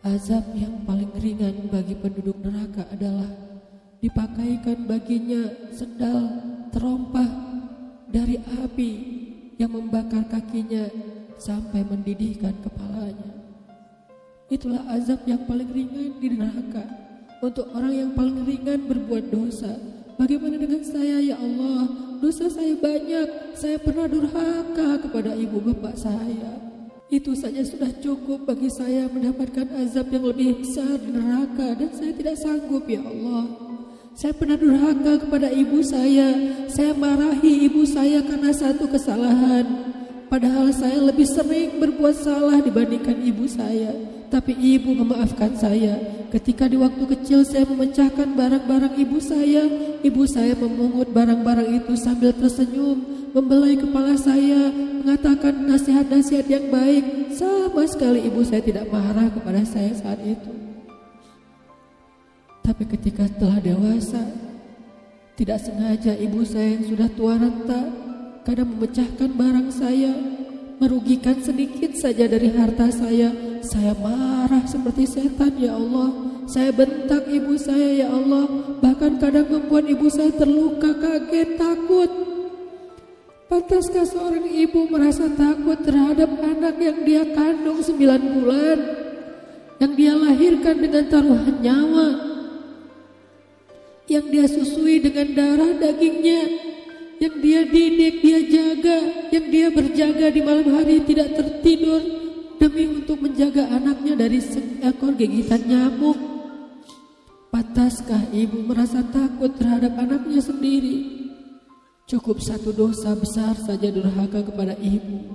azab 0.06 0.46
yang 0.54 0.86
paling 0.86 1.10
ringan 1.18 1.74
bagi 1.74 1.98
penduduk 1.98 2.38
neraka 2.38 2.86
adalah 2.94 3.34
dipakaikan 3.98 4.86
baginya 4.86 5.74
sendal 5.74 6.22
terompah 6.70 7.26
dari 8.14 8.38
api 8.62 8.92
yang 9.58 9.74
membakar 9.74 10.30
kakinya 10.30 10.86
sampai 11.42 11.82
mendidihkan 11.90 12.54
kepalanya. 12.62 13.42
Itulah 14.54 14.86
azab 14.94 15.26
yang 15.26 15.50
paling 15.50 15.74
ringan 15.74 16.22
di 16.22 16.30
neraka 16.30 16.86
untuk 17.42 17.74
orang 17.74 18.06
yang 18.06 18.12
paling 18.14 18.46
ringan 18.46 18.86
berbuat 18.86 19.34
dosa. 19.34 19.99
Bagaimana 20.20 20.60
dengan 20.60 20.84
saya 20.84 21.24
ya 21.24 21.40
Allah? 21.40 21.88
Dosa 22.20 22.52
saya 22.52 22.76
banyak. 22.76 23.56
Saya 23.56 23.80
pernah 23.80 24.04
durhaka 24.04 25.00
kepada 25.00 25.32
ibu 25.32 25.64
bapak 25.64 25.96
saya. 25.96 26.60
Itu 27.08 27.40
saja 27.40 27.64
sudah 27.64 27.88
cukup 28.04 28.44
bagi 28.44 28.68
saya 28.68 29.08
mendapatkan 29.08 29.72
azab 29.80 30.12
yang 30.12 30.28
lebih 30.28 30.60
besar 30.60 31.00
di 31.00 31.10
neraka 31.16 31.74
dan 31.80 31.90
saya 31.96 32.12
tidak 32.12 32.36
sanggup 32.36 32.84
ya 32.84 33.00
Allah. 33.00 33.48
Saya 34.12 34.36
pernah 34.36 34.60
durhaka 34.60 35.24
kepada 35.24 35.56
ibu 35.56 35.80
saya. 35.80 36.36
Saya 36.68 36.92
marahi 36.92 37.72
ibu 37.72 37.88
saya 37.88 38.20
karena 38.20 38.52
satu 38.52 38.92
kesalahan. 38.92 39.89
Padahal 40.30 40.70
saya 40.70 41.02
lebih 41.02 41.26
sering 41.26 41.82
berbuat 41.82 42.14
salah 42.22 42.62
dibandingkan 42.62 43.18
ibu 43.26 43.50
saya. 43.50 43.98
Tapi 44.30 44.54
ibu 44.54 44.94
memaafkan 44.94 45.58
saya 45.58 45.98
ketika 46.30 46.70
di 46.70 46.78
waktu 46.78 47.02
kecil 47.18 47.42
saya 47.42 47.66
memecahkan 47.66 48.38
barang-barang 48.38 48.94
ibu 49.02 49.18
saya. 49.18 49.66
Ibu 50.06 50.24
saya 50.30 50.54
memungut 50.54 51.10
barang-barang 51.10 51.82
itu 51.82 51.98
sambil 51.98 52.30
tersenyum, 52.38 53.02
membelai 53.34 53.74
kepala 53.76 54.14
saya, 54.16 54.70
mengatakan 55.02 55.66
nasihat-nasihat 55.66 56.46
yang 56.46 56.70
baik. 56.70 57.34
Sama 57.34 57.90
sekali 57.90 58.30
ibu 58.30 58.46
saya 58.46 58.62
tidak 58.62 58.86
marah 58.94 59.34
kepada 59.34 59.66
saya 59.66 59.98
saat 59.98 60.22
itu. 60.22 60.54
Tapi 62.62 62.86
ketika 62.86 63.26
telah 63.34 63.58
dewasa, 63.58 64.22
tidak 65.34 65.58
sengaja 65.58 66.14
ibu 66.22 66.46
saya 66.46 66.78
yang 66.78 66.86
sudah 66.86 67.10
tua 67.18 67.34
renta 67.34 68.09
kadang 68.50 68.66
memecahkan 68.74 69.30
barang 69.30 69.70
saya 69.70 70.10
merugikan 70.82 71.38
sedikit 71.38 71.94
saja 71.94 72.26
dari 72.26 72.50
harta 72.50 72.90
saya, 72.90 73.30
saya 73.62 73.94
marah 73.94 74.66
seperti 74.66 75.06
setan 75.06 75.54
ya 75.62 75.78
Allah. 75.78 76.10
Saya 76.50 76.74
bentak 76.74 77.30
ibu 77.30 77.54
saya 77.62 77.94
ya 77.94 78.08
Allah, 78.10 78.50
bahkan 78.82 79.22
kadang 79.22 79.54
membuat 79.54 79.86
ibu 79.86 80.10
saya 80.10 80.34
terluka, 80.34 80.98
kaget, 80.98 81.62
takut. 81.62 82.10
Pantaskah 83.46 84.10
seorang 84.10 84.50
ibu 84.50 84.90
merasa 84.90 85.30
takut 85.30 85.78
terhadap 85.86 86.34
anak 86.42 86.82
yang 86.82 87.06
dia 87.06 87.24
kandung 87.30 87.86
sembilan 87.86 88.22
bulan, 88.34 88.80
yang 89.78 89.94
dia 89.94 90.14
lahirkan 90.18 90.76
dengan 90.82 91.06
taruhan 91.06 91.58
nyawa, 91.62 92.10
yang 94.10 94.26
dia 94.26 94.50
susui 94.50 94.98
dengan 95.06 95.38
darah 95.38 95.78
dagingnya, 95.78 96.69
yang 97.20 97.36
dia 97.44 97.62
didik, 97.68 98.24
dia 98.24 98.40
jaga, 98.48 98.98
yang 99.36 99.46
dia 99.52 99.68
berjaga 99.68 100.32
di 100.32 100.40
malam 100.40 100.68
hari 100.72 101.04
tidak 101.04 101.36
tertidur 101.36 102.00
demi 102.56 102.88
untuk 102.88 103.20
menjaga 103.20 103.68
anaknya 103.76 104.16
dari 104.16 104.40
seekor 104.40 105.20
gigitan 105.20 105.68
nyamuk. 105.68 106.16
Pantaskah 107.52 108.32
ibu 108.32 108.64
merasa 108.64 109.04
takut 109.12 109.52
terhadap 109.60 110.00
anaknya 110.00 110.40
sendiri? 110.40 111.28
Cukup 112.08 112.40
satu 112.40 112.72
dosa 112.72 113.14
besar 113.14 113.54
saja 113.68 113.92
durhaka 113.92 114.42
kepada 114.42 114.74
ibu 114.80 115.30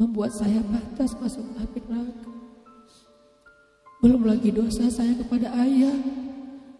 membuat 0.00 0.32
saya 0.32 0.58
pantas 0.64 1.12
masuk 1.20 1.44
api 1.60 1.80
neraka. 1.84 2.30
Belum 4.00 4.22
lagi 4.24 4.50
dosa 4.52 4.88
saya 4.88 5.12
kepada 5.20 5.52
ayah 5.64 5.96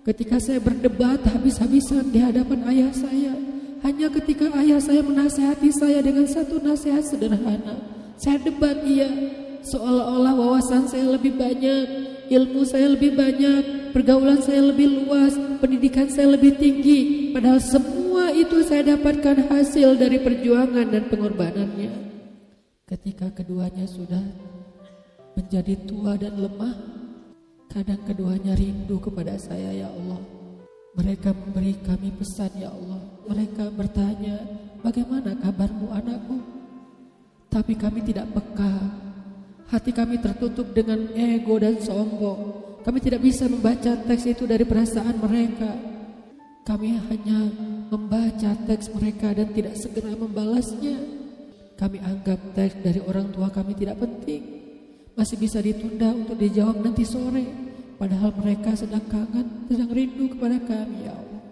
ketika 0.06 0.38
saya 0.38 0.62
berdebat 0.62 1.22
habis-habisan 1.28 2.08
di 2.14 2.22
hadapan 2.22 2.60
ayah 2.70 2.92
saya 2.94 3.55
hanya 3.84 4.08
ketika 4.08 4.48
ayah 4.62 4.80
saya 4.80 5.04
menasehati 5.04 5.68
saya 5.74 6.00
dengan 6.00 6.24
satu 6.24 6.62
nasihat 6.62 7.04
sederhana. 7.04 7.76
Saya 8.16 8.40
debat 8.40 8.80
ia 8.88 9.08
seolah-olah 9.66 10.32
wawasan 10.38 10.86
saya 10.86 11.10
lebih 11.10 11.34
banyak, 11.34 11.86
ilmu 12.30 12.62
saya 12.62 12.94
lebih 12.94 13.18
banyak, 13.18 13.92
pergaulan 13.92 14.38
saya 14.40 14.62
lebih 14.70 15.04
luas, 15.04 15.34
pendidikan 15.58 16.06
saya 16.06 16.38
lebih 16.38 16.54
tinggi. 16.56 17.32
Padahal 17.34 17.58
semua 17.58 18.30
itu 18.32 18.62
saya 18.62 18.96
dapatkan 18.96 19.50
hasil 19.50 19.98
dari 19.98 20.22
perjuangan 20.22 20.86
dan 20.86 21.04
pengorbanannya. 21.10 21.92
Ketika 22.86 23.34
keduanya 23.34 23.84
sudah 23.90 24.22
menjadi 25.34 25.74
tua 25.84 26.14
dan 26.14 26.38
lemah, 26.38 26.74
kadang 27.66 28.00
keduanya 28.06 28.54
rindu 28.54 29.02
kepada 29.02 29.34
saya 29.36 29.74
ya 29.74 29.90
Allah. 29.90 30.35
Mereka 30.96 31.28
memberi 31.36 31.76
kami 31.84 32.08
pesan 32.16 32.56
ya 32.56 32.72
Allah. 32.72 33.00
Mereka 33.28 33.68
bertanya, 33.76 34.40
bagaimana 34.80 35.36
kabarmu 35.36 35.92
anakku? 35.92 36.40
Tapi 37.52 37.76
kami 37.76 38.00
tidak 38.00 38.32
peka. 38.32 38.72
Hati 39.68 39.92
kami 39.92 40.16
tertutup 40.24 40.72
dengan 40.72 41.12
ego 41.12 41.60
dan 41.60 41.76
sombong. 41.82 42.64
Kami 42.80 42.98
tidak 43.02 43.20
bisa 43.20 43.44
membaca 43.50 43.92
teks 43.98 44.24
itu 44.24 44.46
dari 44.48 44.62
perasaan 44.64 45.18
mereka. 45.20 45.74
Kami 46.64 46.96
hanya 46.96 47.50
membaca 47.90 48.50
teks 48.64 48.94
mereka 48.94 49.34
dan 49.36 49.50
tidak 49.52 49.74
segera 49.76 50.14
membalasnya. 50.14 50.96
Kami 51.76 52.00
anggap 52.00 52.40
teks 52.56 52.80
dari 52.80 53.04
orang 53.04 53.34
tua 53.36 53.52
kami 53.52 53.76
tidak 53.76 54.00
penting. 54.00 54.42
Masih 55.18 55.36
bisa 55.36 55.60
ditunda 55.60 56.14
untuk 56.14 56.40
dijawab 56.40 56.80
nanti 56.80 57.04
sore. 57.04 57.65
Padahal 57.96 58.30
mereka 58.36 58.76
sedang 58.76 59.04
kangen, 59.08 59.64
sedang 59.72 59.88
rindu 59.88 60.36
kepada 60.36 60.60
kami 60.60 61.08
ya 61.08 61.16
Allah. 61.16 61.42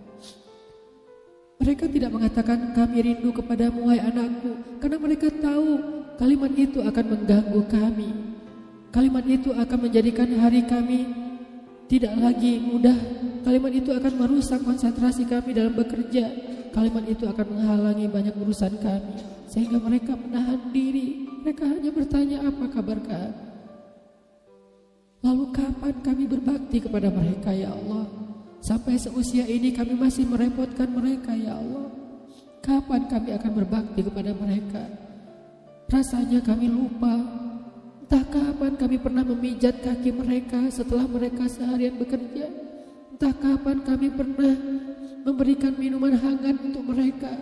Mereka 1.64 1.84
tidak 1.88 2.10
mengatakan 2.12 2.58
kami 2.76 2.96
rindu 3.00 3.32
kepadamu 3.32 3.88
wahai 3.88 4.04
anakku. 4.04 4.52
Karena 4.76 5.00
mereka 5.00 5.32
tahu 5.32 5.68
kalimat 6.20 6.52
itu 6.52 6.84
akan 6.84 7.04
mengganggu 7.16 7.60
kami. 7.72 8.10
Kalimat 8.92 9.24
itu 9.24 9.50
akan 9.56 9.78
menjadikan 9.88 10.28
hari 10.36 10.62
kami 10.68 11.24
tidak 11.88 12.12
lagi 12.20 12.60
mudah. 12.60 12.96
Kalimat 13.44 13.72
itu 13.72 13.92
akan 13.92 14.12
merusak 14.16 14.60
konsentrasi 14.64 15.24
kami 15.24 15.56
dalam 15.56 15.72
bekerja. 15.72 16.28
Kalimat 16.76 17.08
itu 17.08 17.24
akan 17.24 17.46
menghalangi 17.56 18.06
banyak 18.12 18.34
urusan 18.36 18.76
kami. 18.84 19.16
Sehingga 19.48 19.80
mereka 19.80 20.12
menahan 20.16 20.68
diri. 20.72 21.24
Mereka 21.44 21.64
hanya 21.64 21.90
bertanya 21.92 22.38
apa 22.44 22.64
kabar 22.68 22.98
kami. 23.00 23.53
Lalu 25.24 25.44
kapan 25.56 25.94
kami 26.04 26.28
berbakti 26.28 26.84
kepada 26.84 27.08
mereka 27.08 27.48
ya 27.48 27.72
Allah? 27.72 28.04
Sampai 28.60 29.00
seusia 29.00 29.48
ini 29.48 29.72
kami 29.72 29.96
masih 29.96 30.28
merepotkan 30.28 30.92
mereka 30.92 31.32
ya 31.32 31.56
Allah. 31.56 31.88
Kapan 32.60 33.08
kami 33.08 33.32
akan 33.32 33.52
berbakti 33.56 34.04
kepada 34.04 34.36
mereka? 34.36 34.84
Rasanya 35.88 36.44
kami 36.44 36.68
lupa. 36.68 37.24
Entah 38.04 38.24
kapan 38.28 38.76
kami 38.76 38.96
pernah 39.00 39.24
memijat 39.24 39.80
kaki 39.80 40.12
mereka 40.12 40.60
setelah 40.68 41.08
mereka 41.08 41.48
seharian 41.48 41.96
bekerja. 41.96 42.52
Entah 43.16 43.32
kapan 43.32 43.80
kami 43.80 44.12
pernah 44.12 44.52
memberikan 45.24 45.72
minuman 45.80 46.20
hangat 46.20 46.60
untuk 46.60 46.84
mereka. 46.84 47.32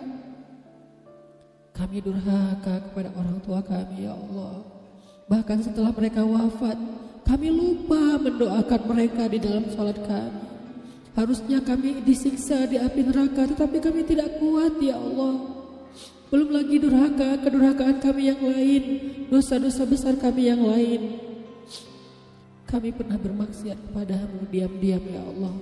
Kami 1.75 1.99
durhaka 1.99 2.79
kepada 2.79 3.11
orang 3.11 3.43
tua 3.43 3.59
kami 3.59 4.07
ya 4.07 4.15
Allah. 4.15 4.63
Bahkan 5.27 5.59
setelah 5.67 5.91
mereka 5.91 6.23
wafat, 6.23 6.79
kami 7.23 7.47
lupa 7.49 8.19
mendoakan 8.19 8.81
mereka 8.87 9.27
di 9.31 9.39
dalam 9.39 9.63
sholat 9.71 9.99
kami. 10.03 10.43
Harusnya 11.13 11.61
kami 11.61 12.01
disiksa 12.01 12.65
di 12.65 12.81
api 12.81 13.05
neraka, 13.05 13.45
tetapi 13.45 13.77
kami 13.77 14.01
tidak 14.01 14.41
kuat 14.41 14.81
ya 14.81 14.97
Allah. 14.97 15.45
Belum 16.33 16.49
lagi 16.49 16.81
durhaka, 16.81 17.37
kedurhakaan 17.45 18.01
kami 18.01 18.33
yang 18.33 18.41
lain, 18.41 18.83
dosa-dosa 19.29 19.85
besar 19.85 20.17
kami 20.17 20.49
yang 20.49 20.65
lain. 20.65 21.21
Kami 22.65 22.89
pernah 22.89 23.21
bermaksiat 23.21 23.77
kepadamu 23.77 24.49
diam-diam 24.49 25.03
ya 25.05 25.21
Allah. 25.21 25.53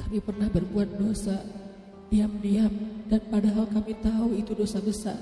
Kami 0.00 0.18
pernah 0.24 0.48
berbuat 0.48 0.96
dosa 0.96 1.36
diam-diam 2.08 2.72
dan 3.12 3.20
padahal 3.28 3.68
kami 3.68 3.92
tahu 4.00 4.32
itu 4.40 4.56
dosa 4.56 4.80
besar. 4.80 5.20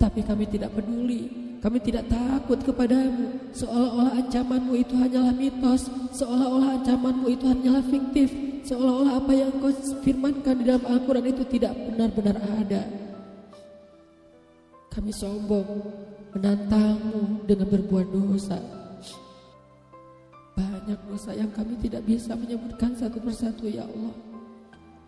Tapi 0.00 0.24
kami 0.24 0.48
tidak 0.48 0.72
peduli 0.72 1.49
kami 1.60 1.76
tidak 1.84 2.08
takut 2.08 2.56
kepadamu. 2.64 3.36
Seolah-olah 3.52 4.16
ancamanmu 4.16 4.72
itu 4.80 4.96
hanyalah 4.96 5.36
mitos. 5.36 5.92
Seolah-olah 6.16 6.80
ancamanmu 6.80 7.26
itu 7.28 7.44
hanyalah 7.44 7.84
fiktif. 7.84 8.32
Seolah-olah 8.64 9.20
apa 9.20 9.32
yang 9.36 9.52
kau 9.60 9.68
firmankan 10.00 10.56
di 10.56 10.64
dalam 10.64 10.84
Al-Quran 10.88 11.26
itu 11.28 11.44
tidak 11.52 11.76
benar-benar 11.76 12.36
ada. 12.64 12.82
Kami 14.90 15.12
sombong 15.12 15.68
Menantangmu 16.30 17.42
dengan 17.42 17.66
berbuat 17.66 18.06
dosa. 18.08 18.54
Banyak 20.54 21.00
dosa 21.10 21.34
yang 21.34 21.50
kami 21.50 21.74
tidak 21.82 22.06
bisa 22.06 22.38
menyebutkan 22.38 22.94
satu 22.94 23.18
persatu 23.18 23.66
ya 23.66 23.82
Allah. 23.82 24.14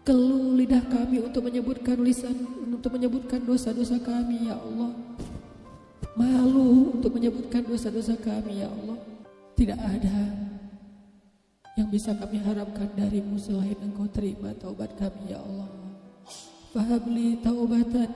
Keluh 0.03 0.59
lidah 0.59 0.83
kami 0.91 1.23
untuk 1.23 1.47
menyebutkan 1.47 1.95
lisan 2.03 2.35
Untuk 2.67 2.91
menyebutkan 2.91 3.39
dosa-dosa 3.47 4.03
kami 4.03 4.51
ya 4.51 4.59
Allah 4.59 4.91
malu 6.17 6.93
untuk 6.97 7.17
menyebutkan 7.17 7.65
dosa-dosa 7.65 8.17
kami 8.21 8.61
ya 8.61 8.69
Allah. 8.69 8.99
Tidak 9.57 9.79
ada 9.79 10.19
yang 11.77 11.89
bisa 11.89 12.13
kami 12.13 12.41
harapkan 12.41 12.89
darimu 12.93 13.41
selain 13.41 13.77
engkau 13.81 14.05
terima 14.13 14.53
taubat 14.57 14.93
kami 15.01 15.33
ya 15.33 15.41
Allah. 15.41 15.69
Fahabli 16.73 17.41
taubatan, 17.41 18.11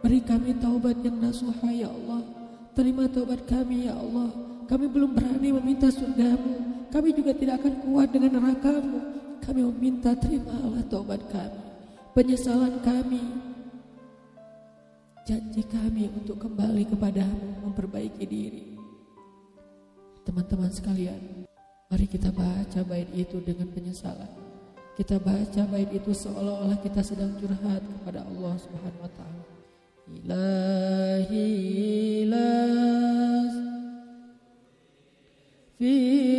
beri 0.00 0.20
kami 0.24 0.56
taubat 0.60 1.00
yang 1.04 1.20
nasuha 1.20 1.68
ya 1.72 1.88
Allah. 1.88 2.24
Terima 2.72 3.08
taubat 3.08 3.44
kami 3.48 3.88
ya 3.88 3.96
Allah. 3.96 4.32
Kami 4.64 4.88
belum 4.88 5.12
berani 5.12 5.52
meminta 5.52 5.92
surgamu. 5.92 6.88
Kami 6.88 7.08
juga 7.12 7.36
tidak 7.36 7.60
akan 7.60 7.74
kuat 7.84 8.08
dengan 8.08 8.40
nerakamu. 8.40 9.00
Kami 9.44 9.60
meminta 9.68 10.16
terimalah 10.16 10.80
taubat 10.88 11.20
kami. 11.28 11.60
Penyesalan 12.16 12.80
kami, 12.80 13.20
janji 15.24 15.64
kami 15.64 16.12
untuk 16.12 16.36
kembali 16.36 16.84
kepadamu 16.84 17.64
memperbaiki 17.64 18.24
diri. 18.28 18.76
Teman-teman 20.20 20.68
sekalian, 20.68 21.48
mari 21.88 22.04
kita 22.04 22.28
baca 22.28 22.84
bait 22.84 23.08
itu 23.16 23.40
dengan 23.40 23.72
penyesalan. 23.72 24.28
Kita 25.00 25.16
baca 25.16 25.64
bait 25.72 25.88
itu 25.96 26.12
seolah-olah 26.12 26.76
kita 26.84 27.00
sedang 27.00 27.32
curhat 27.40 27.80
kepada 27.80 28.20
Allah 28.20 28.54
Subhanahu 28.60 29.00
wa 29.00 29.12
taala. 29.16 29.44
Ilahi 30.12 31.48
las 32.28 33.54
fi 35.80 36.33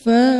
teman-teman 0.00 0.39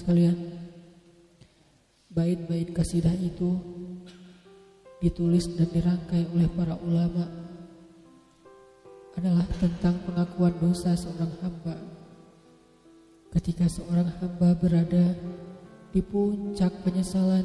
sekalian, 0.00 0.36
bait-bait 2.08 2.72
kasidah 2.72 3.12
itu 3.20 3.60
ditulis 5.04 5.44
dan 5.56 5.68
dirangkai 5.68 6.28
oleh 6.32 6.48
para 6.56 6.76
ulama 6.80 7.28
adalah 9.20 9.44
tentang 9.60 10.00
pengakuan 10.08 10.56
dosa 10.56 10.96
seorang 10.96 11.32
hamba. 11.44 11.76
Ketika 13.30 13.68
seorang 13.68 14.08
hamba 14.16 14.56
berada 14.56 15.12
di 15.92 16.00
puncak 16.00 16.72
penyesalan 16.82 17.44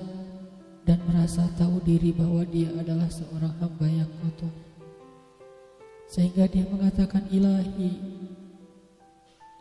dan 0.85 1.01
merasa 1.09 1.49
tahu 1.57 1.81
diri 1.83 2.13
bahwa 2.13 2.45
dia 2.45 2.71
adalah 2.73 3.09
seorang 3.09 3.53
hamba 3.59 3.87
yang 3.89 4.11
kotor. 4.21 4.53
Sehingga 6.05 6.45
dia 6.45 6.63
mengatakan 6.69 7.25
ilahi 7.33 7.91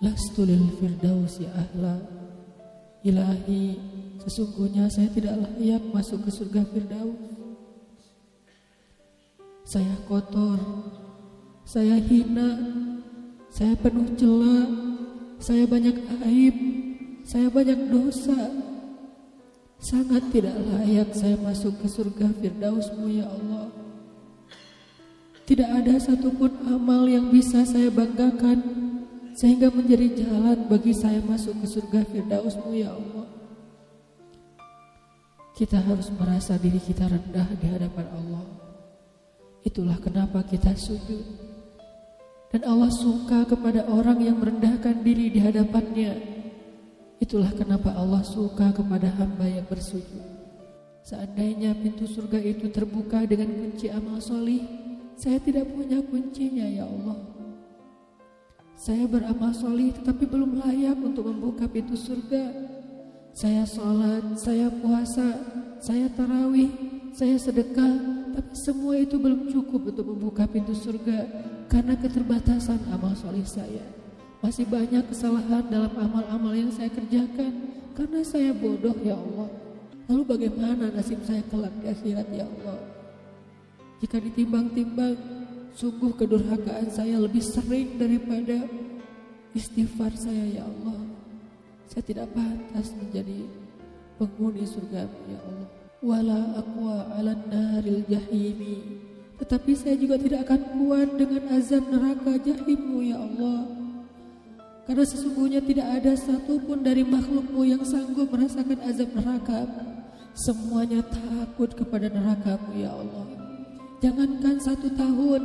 lastulil 0.05 0.69
firdausi 0.77 1.49
ahla 1.49 2.14
Ilahi, 3.05 3.77
sesungguhnya 4.25 4.89
saya 4.89 5.13
tidak 5.13 5.37
layak 5.37 5.85
masuk 5.93 6.25
ke 6.25 6.33
surga 6.33 6.65
Firdaus. 6.73 7.21
Saya 9.69 9.93
kotor, 10.09 10.57
saya 11.69 12.01
hina, 12.01 12.57
saya 13.53 13.77
penuh 13.77 14.09
celah, 14.17 14.65
saya 15.37 15.69
banyak 15.69 16.01
aib, 16.25 16.57
saya 17.29 17.53
banyak 17.53 17.93
dosa. 17.93 18.41
Sangat 19.85 20.33
tidak 20.33 20.57
layak 20.65 21.13
saya 21.13 21.37
masuk 21.45 21.77
ke 21.85 21.93
surga 21.93 22.33
Firdausmu 22.41 23.21
ya 23.21 23.29
Allah. 23.29 23.69
Tidak 25.45 25.69
ada 25.69 26.01
satupun 26.01 26.57
amal 26.73 27.05
yang 27.05 27.29
bisa 27.29 27.69
saya 27.69 27.93
banggakan 27.93 28.84
sehingga 29.35 29.67
menjadi 29.67 30.23
jalan 30.23 30.71
bagi 30.71 30.95
saya 30.95 31.19
masuk 31.19 31.59
ke 31.59 31.67
surga 31.67 32.07
Firdausmu 32.07 32.71
ya 32.71 32.95
Allah. 32.95 33.27
Kita 35.55 35.83
harus 35.83 36.11
merasa 36.15 36.55
diri 36.59 36.79
kita 36.79 37.11
rendah 37.11 37.47
di 37.59 37.67
hadapan 37.67 38.07
Allah. 38.15 38.47
Itulah 39.67 39.99
kenapa 39.99 40.47
kita 40.47 40.75
sujud. 40.79 41.23
Dan 42.55 42.63
Allah 42.63 42.91
suka 42.95 43.43
kepada 43.51 43.91
orang 43.91 44.23
yang 44.23 44.39
merendahkan 44.39 45.03
diri 45.03 45.31
di 45.35 45.43
hadapannya. 45.43 46.15
Itulah 47.19 47.51
kenapa 47.59 47.91
Allah 47.95 48.23
suka 48.23 48.71
kepada 48.71 49.11
hamba 49.19 49.51
yang 49.51 49.67
bersujud. 49.67 50.23
Seandainya 51.03 51.75
pintu 51.75 52.07
surga 52.07 52.39
itu 52.39 52.71
terbuka 52.71 53.27
dengan 53.27 53.51
kunci 53.51 53.91
amal 53.91 54.23
solih, 54.23 54.63
saya 55.19 55.43
tidak 55.43 55.67
punya 55.75 55.99
kuncinya 56.07 56.67
ya 56.67 56.87
Allah. 56.87 57.34
Saya 58.85 59.09
beramal 59.09 59.57
solih 59.57 59.97
tetapi 59.97 60.29
belum 60.29 60.61
layak 60.61 61.01
untuk 61.01 61.33
membuka 61.33 61.65
pintu 61.65 61.97
surga. 61.97 62.53
Saya 63.33 63.65
sholat, 63.65 64.37
saya 64.37 64.69
puasa, 64.69 65.41
saya 65.81 66.05
tarawih, 66.13 66.69
saya 67.17 67.33
sedekah, 67.41 67.97
tapi 68.37 68.53
semua 68.53 69.01
itu 69.01 69.17
belum 69.17 69.49
cukup 69.49 69.89
untuk 69.89 70.05
membuka 70.05 70.45
pintu 70.45 70.77
surga 70.77 71.17
karena 71.73 71.97
keterbatasan 71.97 72.77
amal 72.93 73.17
solih 73.17 73.49
saya. 73.49 73.81
Masih 74.45 74.69
banyak 74.69 75.09
kesalahan 75.09 75.65
dalam 75.73 75.97
amal-amal 75.97 76.53
yang 76.53 76.69
saya 76.69 76.93
kerjakan 76.93 77.81
karena 77.97 78.21
saya 78.21 78.53
bodoh 78.53 79.01
ya 79.01 79.17
Allah. 79.17 79.49
Lalu 80.13 80.23
bagaimana 80.29 80.93
nasib 80.93 81.25
saya 81.25 81.41
kelak 81.49 81.73
di 81.81 81.89
akhirat 81.89 82.29
ya 82.37 82.45
Allah? 82.45 82.77
Jika 84.05 84.21
ditimbang-timbang, 84.21 85.17
Sungguh 85.75 86.15
kedurhakaan 86.15 86.87
saya 86.87 87.19
lebih 87.19 87.43
sering 87.43 87.99
daripada 87.99 88.63
istighfar 89.59 90.15
saya 90.15 90.63
ya 90.63 90.63
Allah. 90.63 91.03
Saya 91.91 92.03
tidak 92.07 92.31
pantas 92.31 92.95
menjadi 92.95 93.43
penghuni 94.15 94.63
surga 94.63 95.11
ya 95.27 95.41
Allah. 95.43 95.69
Wala 95.99 96.41
aqwa 96.63 97.11
ala 97.19 97.35
naril 97.51 98.07
jahimi. 98.07 99.03
Tetapi 99.35 99.75
saya 99.75 99.99
juga 99.99 100.15
tidak 100.15 100.47
akan 100.47 100.63
kuat 100.79 101.09
dengan 101.19 101.43
azab 101.59 101.83
neraka 101.91 102.39
jahimmu 102.39 102.99
ya 103.11 103.19
Allah. 103.19 103.67
Karena 104.87 105.03
sesungguhnya 105.03 105.59
tidak 105.59 105.91
ada 105.91 106.15
satupun 106.15 106.87
dari 106.87 107.03
makhlukmu 107.03 107.67
yang 107.67 107.83
sanggup 107.83 108.31
merasakan 108.31 108.79
azab 108.87 109.11
neraka. 109.11 109.67
Semuanya 110.39 111.03
takut 111.03 111.75
kepada 111.75 112.07
nerakamu 112.15 112.79
ya 112.79 112.95
Allah. 112.95 113.34
Jangankan 114.05 114.61
satu 114.61 114.93
tahun, 114.93 115.43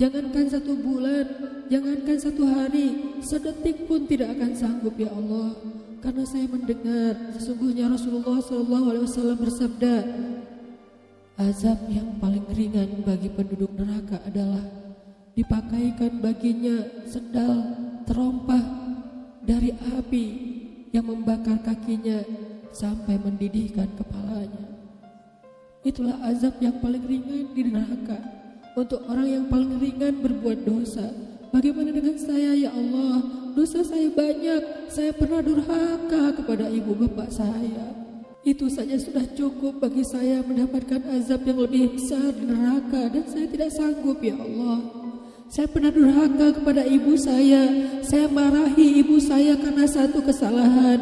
jangankan 0.00 0.48
satu 0.48 0.72
bulan, 0.80 1.28
jangankan 1.68 2.16
satu 2.16 2.40
hari, 2.48 3.20
sedetik 3.20 3.84
pun 3.84 4.08
tidak 4.08 4.32
akan 4.32 4.56
sanggup 4.56 4.96
ya 4.96 5.12
Allah. 5.12 5.52
Karena 6.00 6.24
saya 6.24 6.48
mendengar 6.48 7.36
sesungguhnya 7.36 7.92
Rasulullah 7.92 8.40
SAW 8.40 9.36
bersabda, 9.36 10.08
azab 11.36 11.84
yang 11.92 12.16
paling 12.16 12.48
ringan 12.48 13.04
bagi 13.04 13.28
penduduk 13.28 13.76
neraka 13.76 14.24
adalah 14.24 14.64
dipakaikan 15.36 16.24
baginya 16.24 17.04
sendal 17.04 17.60
terompah 18.08 18.64
dari 19.44 19.76
api 20.00 20.26
yang 20.96 21.04
membakar 21.04 21.60
kakinya 21.60 22.24
sampai 22.72 23.20
mendidihkan 23.20 23.92
kepalanya. 24.00 24.67
Itulah 25.86 26.18
azab 26.26 26.58
yang 26.58 26.78
paling 26.82 27.04
ringan 27.06 27.54
di 27.54 27.62
neraka 27.68 28.18
untuk 28.74 29.02
orang 29.06 29.28
yang 29.28 29.44
paling 29.46 29.78
ringan 29.78 30.18
berbuat 30.22 30.66
dosa. 30.66 31.10
Bagaimana 31.48 31.90
dengan 31.94 32.16
saya 32.18 32.52
ya 32.52 32.70
Allah? 32.74 33.38
dosa 33.58 33.82
saya 33.82 34.06
banyak. 34.14 34.86
Saya 34.86 35.10
pernah 35.10 35.42
durhaka 35.42 36.38
kepada 36.38 36.70
ibu 36.70 36.94
bapak 36.94 37.34
saya. 37.34 37.90
Itu 38.46 38.70
saja 38.70 38.94
sudah 38.94 39.26
cukup 39.34 39.82
bagi 39.82 40.06
saya 40.06 40.40
mendapatkan 40.46 41.02
azab 41.18 41.42
yang 41.42 41.58
lebih 41.66 41.98
besar 41.98 42.30
di 42.30 42.46
neraka 42.46 43.10
dan 43.10 43.26
saya 43.26 43.46
tidak 43.50 43.70
sanggup 43.74 44.22
ya 44.22 44.38
Allah. 44.38 44.78
Saya 45.50 45.66
pernah 45.66 45.90
durhaka 45.90 46.62
kepada 46.62 46.86
ibu 46.86 47.18
saya. 47.18 47.66
Saya 48.06 48.30
marahi 48.30 49.02
ibu 49.02 49.18
saya 49.18 49.58
karena 49.58 49.90
satu 49.90 50.22
kesalahan. 50.22 51.00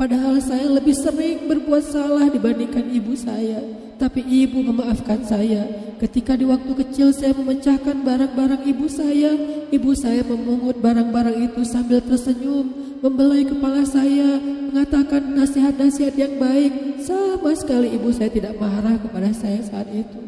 Padahal 0.00 0.40
saya 0.40 0.66
lebih 0.72 0.96
sering 0.96 1.44
berbuat 1.46 1.84
salah 1.84 2.26
dibandingkan 2.32 2.88
ibu 2.88 3.12
saya. 3.14 3.60
Tapi 4.02 4.18
ibu 4.26 4.58
memaafkan 4.66 5.22
saya. 5.22 5.62
Ketika 6.02 6.34
di 6.34 6.42
waktu 6.42 6.74
kecil 6.74 7.14
saya 7.14 7.30
memecahkan 7.38 8.02
barang-barang 8.02 8.66
ibu 8.66 8.90
saya, 8.90 9.30
ibu 9.70 9.94
saya 9.94 10.26
memungut 10.26 10.82
barang-barang 10.82 11.38
itu 11.38 11.62
sambil 11.62 12.02
tersenyum, 12.02 12.98
membelai 12.98 13.46
kepala 13.46 13.86
saya, 13.86 14.42
mengatakan 14.42 15.38
nasihat-nasihat 15.38 16.18
yang 16.18 16.34
baik. 16.34 16.98
Sama 17.06 17.54
sekali 17.54 17.94
ibu 17.94 18.10
saya 18.10 18.26
tidak 18.34 18.58
marah 18.58 18.98
kepada 18.98 19.30
saya 19.30 19.62
saat 19.62 19.86
itu. 19.94 20.18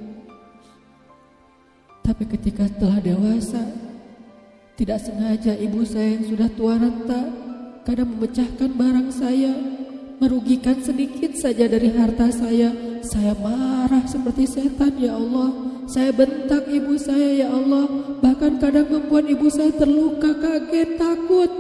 Tapi 2.07 2.31
ketika 2.31 2.71
telah 2.79 3.03
dewasa, 3.03 3.75
tidak 4.79 5.03
sengaja 5.03 5.51
ibu 5.59 5.83
saya 5.83 6.15
yang 6.15 6.31
sudah 6.31 6.47
tua 6.55 6.79
renta 6.79 7.27
kadang 7.83 8.07
memecahkan 8.15 8.71
barang 8.71 9.11
saya, 9.11 9.51
merugikan 10.23 10.79
sedikit 10.79 11.35
saja 11.35 11.67
dari 11.67 11.91
harta 11.91 12.31
saya. 12.31 12.94
Saya 13.05 13.37
marah 13.37 14.01
seperti 14.09 14.49
setan, 14.49 14.97
ya 14.97 15.13
Allah. 15.13 15.53
Saya 15.85 16.09
bentak 16.17 16.65
ibu 16.73 16.97
saya, 16.97 17.45
ya 17.45 17.49
Allah. 17.53 17.85
Bahkan 18.25 18.57
kadang 18.57 18.89
membuat 18.89 19.29
ibu 19.29 19.53
saya 19.53 19.69
terluka, 19.77 20.33
kaget, 20.41 20.97
takut. 20.97 21.53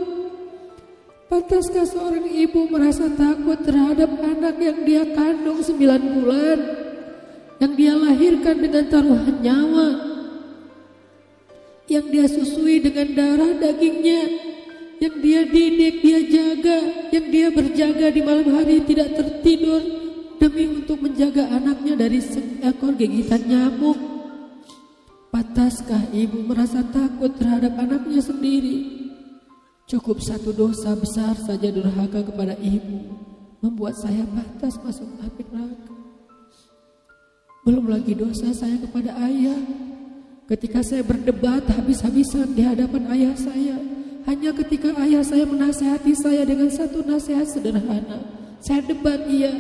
Pantaskah 1.29 1.85
seorang 1.85 2.25
ibu 2.33 2.65
merasa 2.73 3.13
takut 3.13 3.61
terhadap 3.61 4.09
anak 4.25 4.57
yang 4.57 4.79
dia 4.89 5.05
kandung 5.13 5.61
sembilan 5.61 6.01
bulan? 6.01 6.59
Yang 7.61 7.73
dia 7.77 7.93
lahirkan 7.93 8.57
dengan 8.65 8.85
taruhan 8.89 9.37
nyawa? 9.45 9.89
Yang 11.93 12.07
dia 12.09 12.27
susui 12.33 12.81
dengan 12.81 13.09
darah 13.13 13.53
dagingnya? 13.61 14.23
yang 15.05 15.21
dia 15.21 15.41
didik, 15.45 16.01
dia 16.01 16.21
jaga, 16.25 16.79
yang 17.13 17.27
dia 17.29 17.49
berjaga 17.53 18.09
di 18.09 18.25
malam 18.25 18.57
hari 18.57 18.81
tidak 18.89 19.13
tertidur 19.13 20.04
demi 20.39 20.83
untuk 20.83 21.01
menjaga 21.01 21.49
anaknya 21.51 21.95
dari 21.99 22.19
seekor 22.21 22.95
gigitan 22.97 23.43
nyamuk. 23.47 23.99
Pantaskah 25.35 26.15
ibu 26.15 26.47
merasa 26.47 26.87
takut 26.95 27.35
terhadap 27.35 27.75
anaknya 27.75 28.23
sendiri? 28.23 29.05
Cukup 29.85 30.23
satu 30.23 30.55
dosa 30.55 30.95
besar 30.97 31.37
saja 31.43 31.69
durhaka 31.69 32.25
kepada 32.25 32.55
ibu 32.63 33.13
membuat 33.61 33.99
saya 34.01 34.25
pantas 34.31 34.79
masuk 34.81 35.09
api 35.21 35.43
neraka. 35.51 35.93
Belum 37.65 37.89
lagi 37.89 38.13
dosa 38.13 38.53
saya 38.53 38.77
kepada 38.81 39.17
ayah. 39.25 39.61
Ketika 40.45 40.85
saya 40.85 41.01
berdebat 41.01 41.65
habis-habisan 41.73 42.53
di 42.53 42.61
hadapan 42.61 43.09
ayah 43.17 43.33
saya, 43.33 43.81
hanya 44.29 44.53
ketika 44.53 44.93
ayah 45.01 45.25
saya 45.25 45.49
menasehati 45.49 46.13
saya 46.13 46.45
dengan 46.45 46.69
satu 46.69 47.01
nasihat 47.05 47.49
sederhana. 47.49 48.21
Saya 48.61 48.85
debat 48.85 49.25
ia 49.29 49.53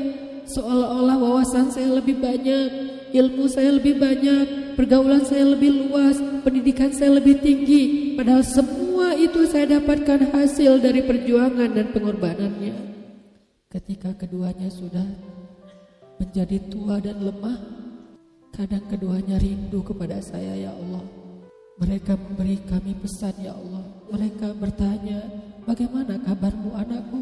seolah-olah 0.48 1.16
wawasan 1.20 1.72
saya 1.72 1.98
lebih 2.00 2.20
banyak, 2.20 2.68
ilmu 3.14 3.44
saya 3.46 3.74
lebih 3.74 3.96
banyak, 3.96 4.74
pergaulan 4.74 5.22
saya 5.22 5.46
lebih 5.54 5.88
luas, 5.88 6.18
pendidikan 6.42 6.90
saya 6.90 7.16
lebih 7.16 7.40
tinggi. 7.40 8.14
Padahal 8.18 8.42
semua 8.42 9.14
itu 9.14 9.46
saya 9.48 9.78
dapatkan 9.78 10.34
hasil 10.34 10.82
dari 10.82 11.00
perjuangan 11.06 11.70
dan 11.72 11.86
pengorbanannya. 11.94 12.74
Ketika 13.70 14.14
keduanya 14.14 14.70
sudah 14.70 15.06
menjadi 16.18 16.62
tua 16.70 17.02
dan 17.02 17.18
lemah, 17.18 17.58
kadang 18.54 18.86
keduanya 18.86 19.34
rindu 19.38 19.82
kepada 19.82 20.22
saya 20.22 20.54
ya 20.54 20.70
Allah. 20.70 21.02
Mereka 21.74 22.14
memberi 22.14 22.62
kami 22.70 22.94
pesan 23.02 23.34
ya 23.42 23.50
Allah. 23.50 23.82
Mereka 24.14 24.54
bertanya, 24.62 25.26
bagaimana 25.66 26.22
kabarmu 26.22 26.70
anakku? 26.70 27.20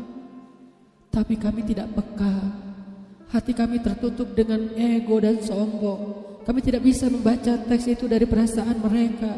Tapi 1.09 1.41
kami 1.41 1.65
tidak 1.65 1.89
peka. 1.97 2.72
Hati 3.33 3.57
kami 3.57 3.81
tertutup 3.81 4.37
dengan 4.37 4.77
ego 4.77 5.17
dan 5.17 5.41
sombong. 5.41 6.21
Kami 6.45 6.61
tidak 6.61 6.85
bisa 6.85 7.09
membaca 7.09 7.57
teks 7.65 7.89
itu 7.89 8.05
dari 8.05 8.29
perasaan 8.29 8.77
mereka. 8.77 9.33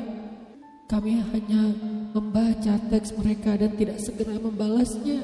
Kami 0.90 1.22
hanya 1.30 1.62
membaca 2.10 2.74
teks 2.90 3.14
mereka 3.14 3.54
dan 3.54 3.70
tidak 3.78 4.02
segera 4.02 4.34
membalasnya. 4.34 5.22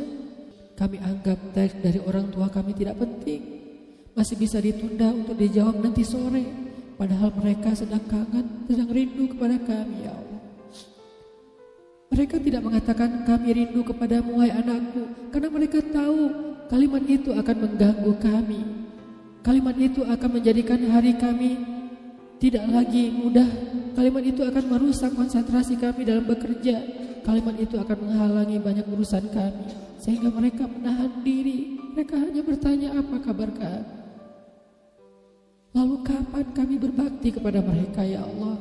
Kami 0.78 1.02
anggap 1.02 1.50
teks 1.50 1.82
dari 1.82 1.98
orang 1.98 2.30
tua 2.30 2.46
kami 2.46 2.70
tidak 2.78 2.94
penting. 3.02 3.42
Masih 4.14 4.38
bisa 4.38 4.62
ditunda 4.62 5.18
untuk 5.18 5.34
dijawab 5.34 5.82
nanti 5.82 6.06
sore. 6.06 6.46
Padahal 6.94 7.34
mereka 7.42 7.74
sedang 7.74 8.06
kangen, 8.06 8.70
sedang 8.70 8.86
rindu 8.86 9.34
kepada 9.34 9.58
kami 9.66 10.06
ya 10.06 10.14
Allah. 10.14 10.40
Mereka 12.14 12.38
tidak 12.38 12.62
mengatakan 12.62 13.26
kami 13.26 13.48
rindu 13.50 13.82
kepadamu 13.82 14.38
hai 14.46 14.54
anakku. 14.54 15.32
Karena 15.34 15.48
mereka 15.50 15.82
tahu 15.82 16.49
kalimat 16.70 17.02
itu 17.04 17.34
akan 17.34 17.56
mengganggu 17.66 18.12
kami. 18.22 18.60
Kalimat 19.42 19.76
itu 19.76 20.06
akan 20.06 20.30
menjadikan 20.38 20.80
hari 20.88 21.16
kami 21.18 21.58
tidak 22.40 22.64
lagi 22.72 23.12
mudah. 23.12 23.44
Kalimat 23.92 24.24
itu 24.24 24.40
akan 24.40 24.64
merusak 24.64 25.12
konsentrasi 25.12 25.76
kami 25.76 26.08
dalam 26.08 26.24
bekerja. 26.24 26.80
Kalimat 27.20 27.52
itu 27.60 27.76
akan 27.76 27.96
menghalangi 28.00 28.56
banyak 28.56 28.86
urusan 28.88 29.28
kami. 29.28 29.68
Sehingga 30.00 30.32
mereka 30.32 30.64
menahan 30.64 31.20
diri. 31.20 31.76
Mereka 31.92 32.16
hanya 32.16 32.40
bertanya 32.40 32.88
apa 32.96 33.16
kabar 33.20 33.52
kami. 33.52 33.84
Lalu 35.76 35.96
kapan 36.02 36.46
kami 36.56 36.74
berbakti 36.80 37.28
kepada 37.30 37.60
mereka 37.60 38.02
ya 38.08 38.24
Allah? 38.24 38.56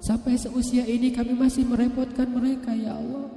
Sampai 0.00 0.40
seusia 0.40 0.88
ini 0.88 1.12
kami 1.12 1.36
masih 1.36 1.68
merepotkan 1.68 2.32
mereka 2.32 2.72
ya 2.72 2.96
Allah. 2.96 3.28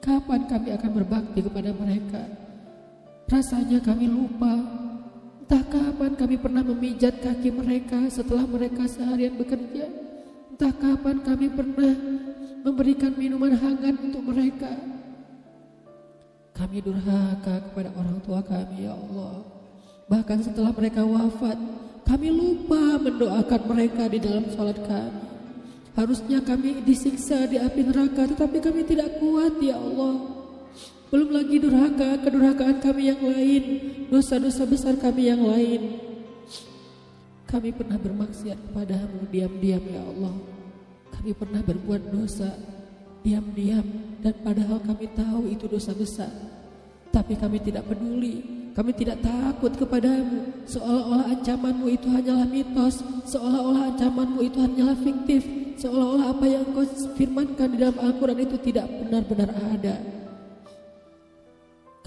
Kapan 0.00 0.48
kami 0.48 0.72
akan 0.72 0.90
berbakti 1.04 1.44
kepada 1.44 1.70
mereka? 1.76 2.47
Rasanya 3.28 3.84
kami 3.84 4.08
lupa. 4.08 4.56
Entah 5.44 5.64
kapan 5.68 6.12
kami 6.16 6.36
pernah 6.40 6.64
memijat 6.64 7.20
kaki 7.20 7.52
mereka 7.52 8.08
setelah 8.08 8.44
mereka 8.48 8.88
seharian 8.88 9.36
bekerja. 9.36 9.84
Entah 10.52 10.72
kapan 10.72 11.20
kami 11.20 11.52
pernah 11.52 11.92
memberikan 12.64 13.12
minuman 13.16 13.52
hangat 13.52 13.96
untuk 14.00 14.24
mereka. 14.32 14.72
Kami 16.56 16.80
durhaka 16.80 17.68
kepada 17.70 17.92
orang 17.96 18.18
tua 18.24 18.40
kami 18.40 18.88
ya 18.88 18.96
Allah. 18.96 19.44
Bahkan 20.08 20.38
setelah 20.48 20.72
mereka 20.72 21.04
wafat, 21.04 21.56
kami 22.08 22.32
lupa 22.32 22.96
mendoakan 22.96 23.62
mereka 23.68 24.08
di 24.08 24.18
dalam 24.24 24.48
sholat 24.56 24.80
kami. 24.88 25.28
Harusnya 25.92 26.38
kami 26.40 26.80
disiksa 26.86 27.44
di 27.44 27.60
api 27.60 27.82
neraka, 27.82 28.24
tetapi 28.24 28.62
kami 28.62 28.86
tidak 28.88 29.20
kuat 29.20 29.60
ya 29.60 29.76
Allah. 29.76 30.37
Belum 31.08 31.30
lagi 31.32 31.56
durhaka, 31.56 32.20
kedurhakaan 32.20 32.84
kami 32.84 33.08
yang 33.08 33.22
lain, 33.24 33.64
dosa-dosa 34.12 34.68
besar 34.68 34.94
kami 35.00 35.32
yang 35.32 35.40
lain. 35.40 35.96
Kami 37.48 37.72
pernah 37.72 37.96
bermaksiat 37.96 38.60
kepadamu 38.68 39.24
diam-diam 39.32 39.80
ya 39.88 40.04
Allah. 40.04 40.36
Kami 41.16 41.32
pernah 41.32 41.64
berbuat 41.64 42.12
dosa 42.12 42.52
diam-diam 43.24 43.84
dan 44.20 44.36
padahal 44.44 44.84
kami 44.84 45.08
tahu 45.16 45.48
itu 45.48 45.64
dosa 45.64 45.96
besar. 45.96 46.28
Tapi 47.08 47.40
kami 47.40 47.56
tidak 47.64 47.88
peduli 47.88 48.58
kami 48.78 48.94
tidak 48.94 49.18
takut 49.26 49.74
kepadamu, 49.74 50.62
seolah-olah 50.70 51.34
ancamanmu 51.34 51.90
itu 51.90 52.06
hanyalah 52.14 52.46
mitos, 52.46 53.02
seolah-olah 53.26 53.90
ancamanmu 53.90 54.38
itu 54.38 54.54
hanyalah 54.62 54.94
fiktif, 55.02 55.42
seolah-olah 55.82 56.30
apa 56.30 56.46
yang 56.46 56.62
kau 56.70 56.86
firmankan 57.18 57.74
di 57.74 57.82
dalam 57.82 57.98
Al-Quran 57.98 58.38
itu 58.38 58.54
tidak 58.62 58.86
benar-benar 58.86 59.50
ada. 59.50 60.17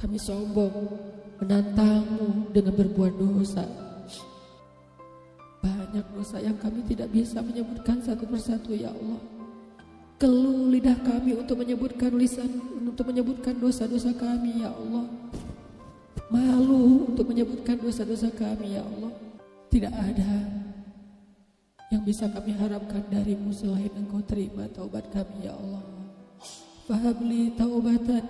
Kami 0.01 0.17
sombong, 0.17 0.89
menantangmu 1.37 2.49
dengan 2.49 2.73
berbuat 2.73 3.21
dosa. 3.21 3.61
Banyak 5.61 6.17
dosa 6.17 6.41
yang 6.41 6.57
kami 6.57 6.81
tidak 6.89 7.13
bisa 7.13 7.37
menyebutkan 7.45 8.01
satu 8.01 8.25
persatu 8.25 8.73
ya 8.73 8.89
Allah. 8.89 9.21
Keluh 10.17 10.73
lidah 10.73 10.97
kami 11.05 11.37
untuk 11.37 11.61
menyebutkan 11.61 12.17
lisan, 12.17 12.49
untuk 12.81 13.13
menyebutkan 13.13 13.53
dosa-dosa 13.61 14.09
kami 14.17 14.65
ya 14.65 14.73
Allah. 14.73 15.05
Malu 16.33 17.13
untuk 17.13 17.29
menyebutkan 17.29 17.77
dosa-dosa 17.77 18.33
kami 18.33 18.73
ya 18.73 18.81
Allah. 18.81 19.13
Tidak 19.69 19.93
ada 19.93 20.33
yang 21.93 22.01
bisa 22.01 22.25
kami 22.25 22.57
harapkan 22.57 23.05
darimu 23.05 23.53
selain 23.53 23.93
engkau 23.93 24.17
terima 24.25 24.65
taubat 24.73 25.05
kami 25.13 25.45
ya 25.45 25.53
Allah. 25.53 25.85
Fahabli 26.89 27.53
taubatan. 27.53 28.25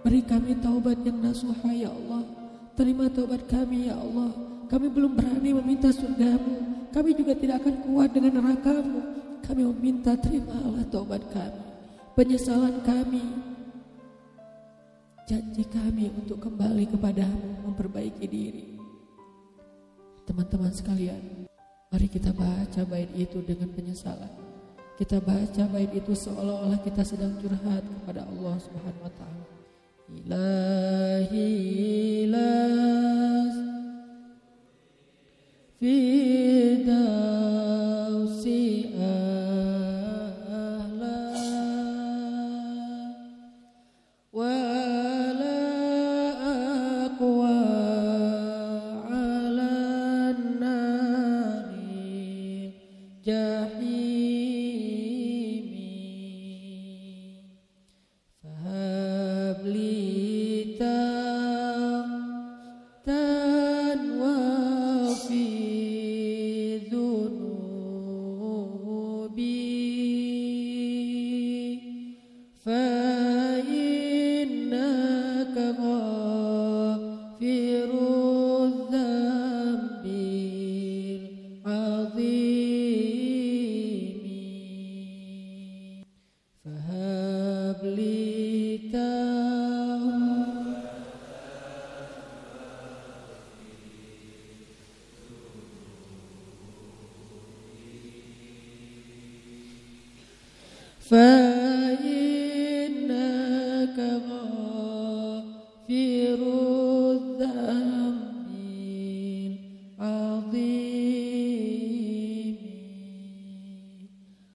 Beri 0.00 0.24
kami 0.24 0.56
taubat 0.64 1.00
yang 1.04 1.20
nasuha 1.20 1.70
ya 1.76 1.92
Allah. 1.92 2.24
Terima 2.72 3.12
taubat 3.12 3.44
kami 3.48 3.92
ya 3.92 3.96
Allah. 4.00 4.32
Kami 4.70 4.86
belum 4.88 5.12
berani 5.12 5.50
meminta 5.60 5.92
surgamu. 5.92 6.88
Kami 6.90 7.10
juga 7.12 7.36
tidak 7.36 7.60
akan 7.64 7.74
kuat 7.84 8.10
dengan 8.16 8.40
nerakamu. 8.40 9.00
Kami 9.44 9.62
meminta 9.76 10.16
terimalah 10.16 10.86
taubat 10.88 11.22
kami. 11.28 11.60
Penyesalan 12.16 12.80
kami 12.82 13.50
janji 15.30 15.62
kami 15.70 16.10
untuk 16.10 16.42
kembali 16.42 16.90
kepadamu 16.90 17.70
memperbaiki 17.70 18.26
diri. 18.26 18.66
Teman-teman 20.26 20.74
sekalian, 20.74 21.46
mari 21.86 22.10
kita 22.10 22.34
baca 22.34 22.82
bait 22.82 23.06
itu 23.14 23.38
dengan 23.46 23.70
penyesalan. 23.70 24.30
Kita 24.98 25.22
baca 25.22 25.62
bait 25.70 25.94
itu 25.94 26.18
seolah-olah 26.18 26.82
kita 26.82 27.06
sedang 27.06 27.38
curhat 27.38 27.86
kepada 27.86 28.26
Allah 28.26 28.58
Subhanahu 28.58 29.06
wa 29.06 29.12
taala. 29.14 29.59
إلهي 30.26 31.46
لا 32.26 32.60
في 35.80 36.76
دار 36.76 37.19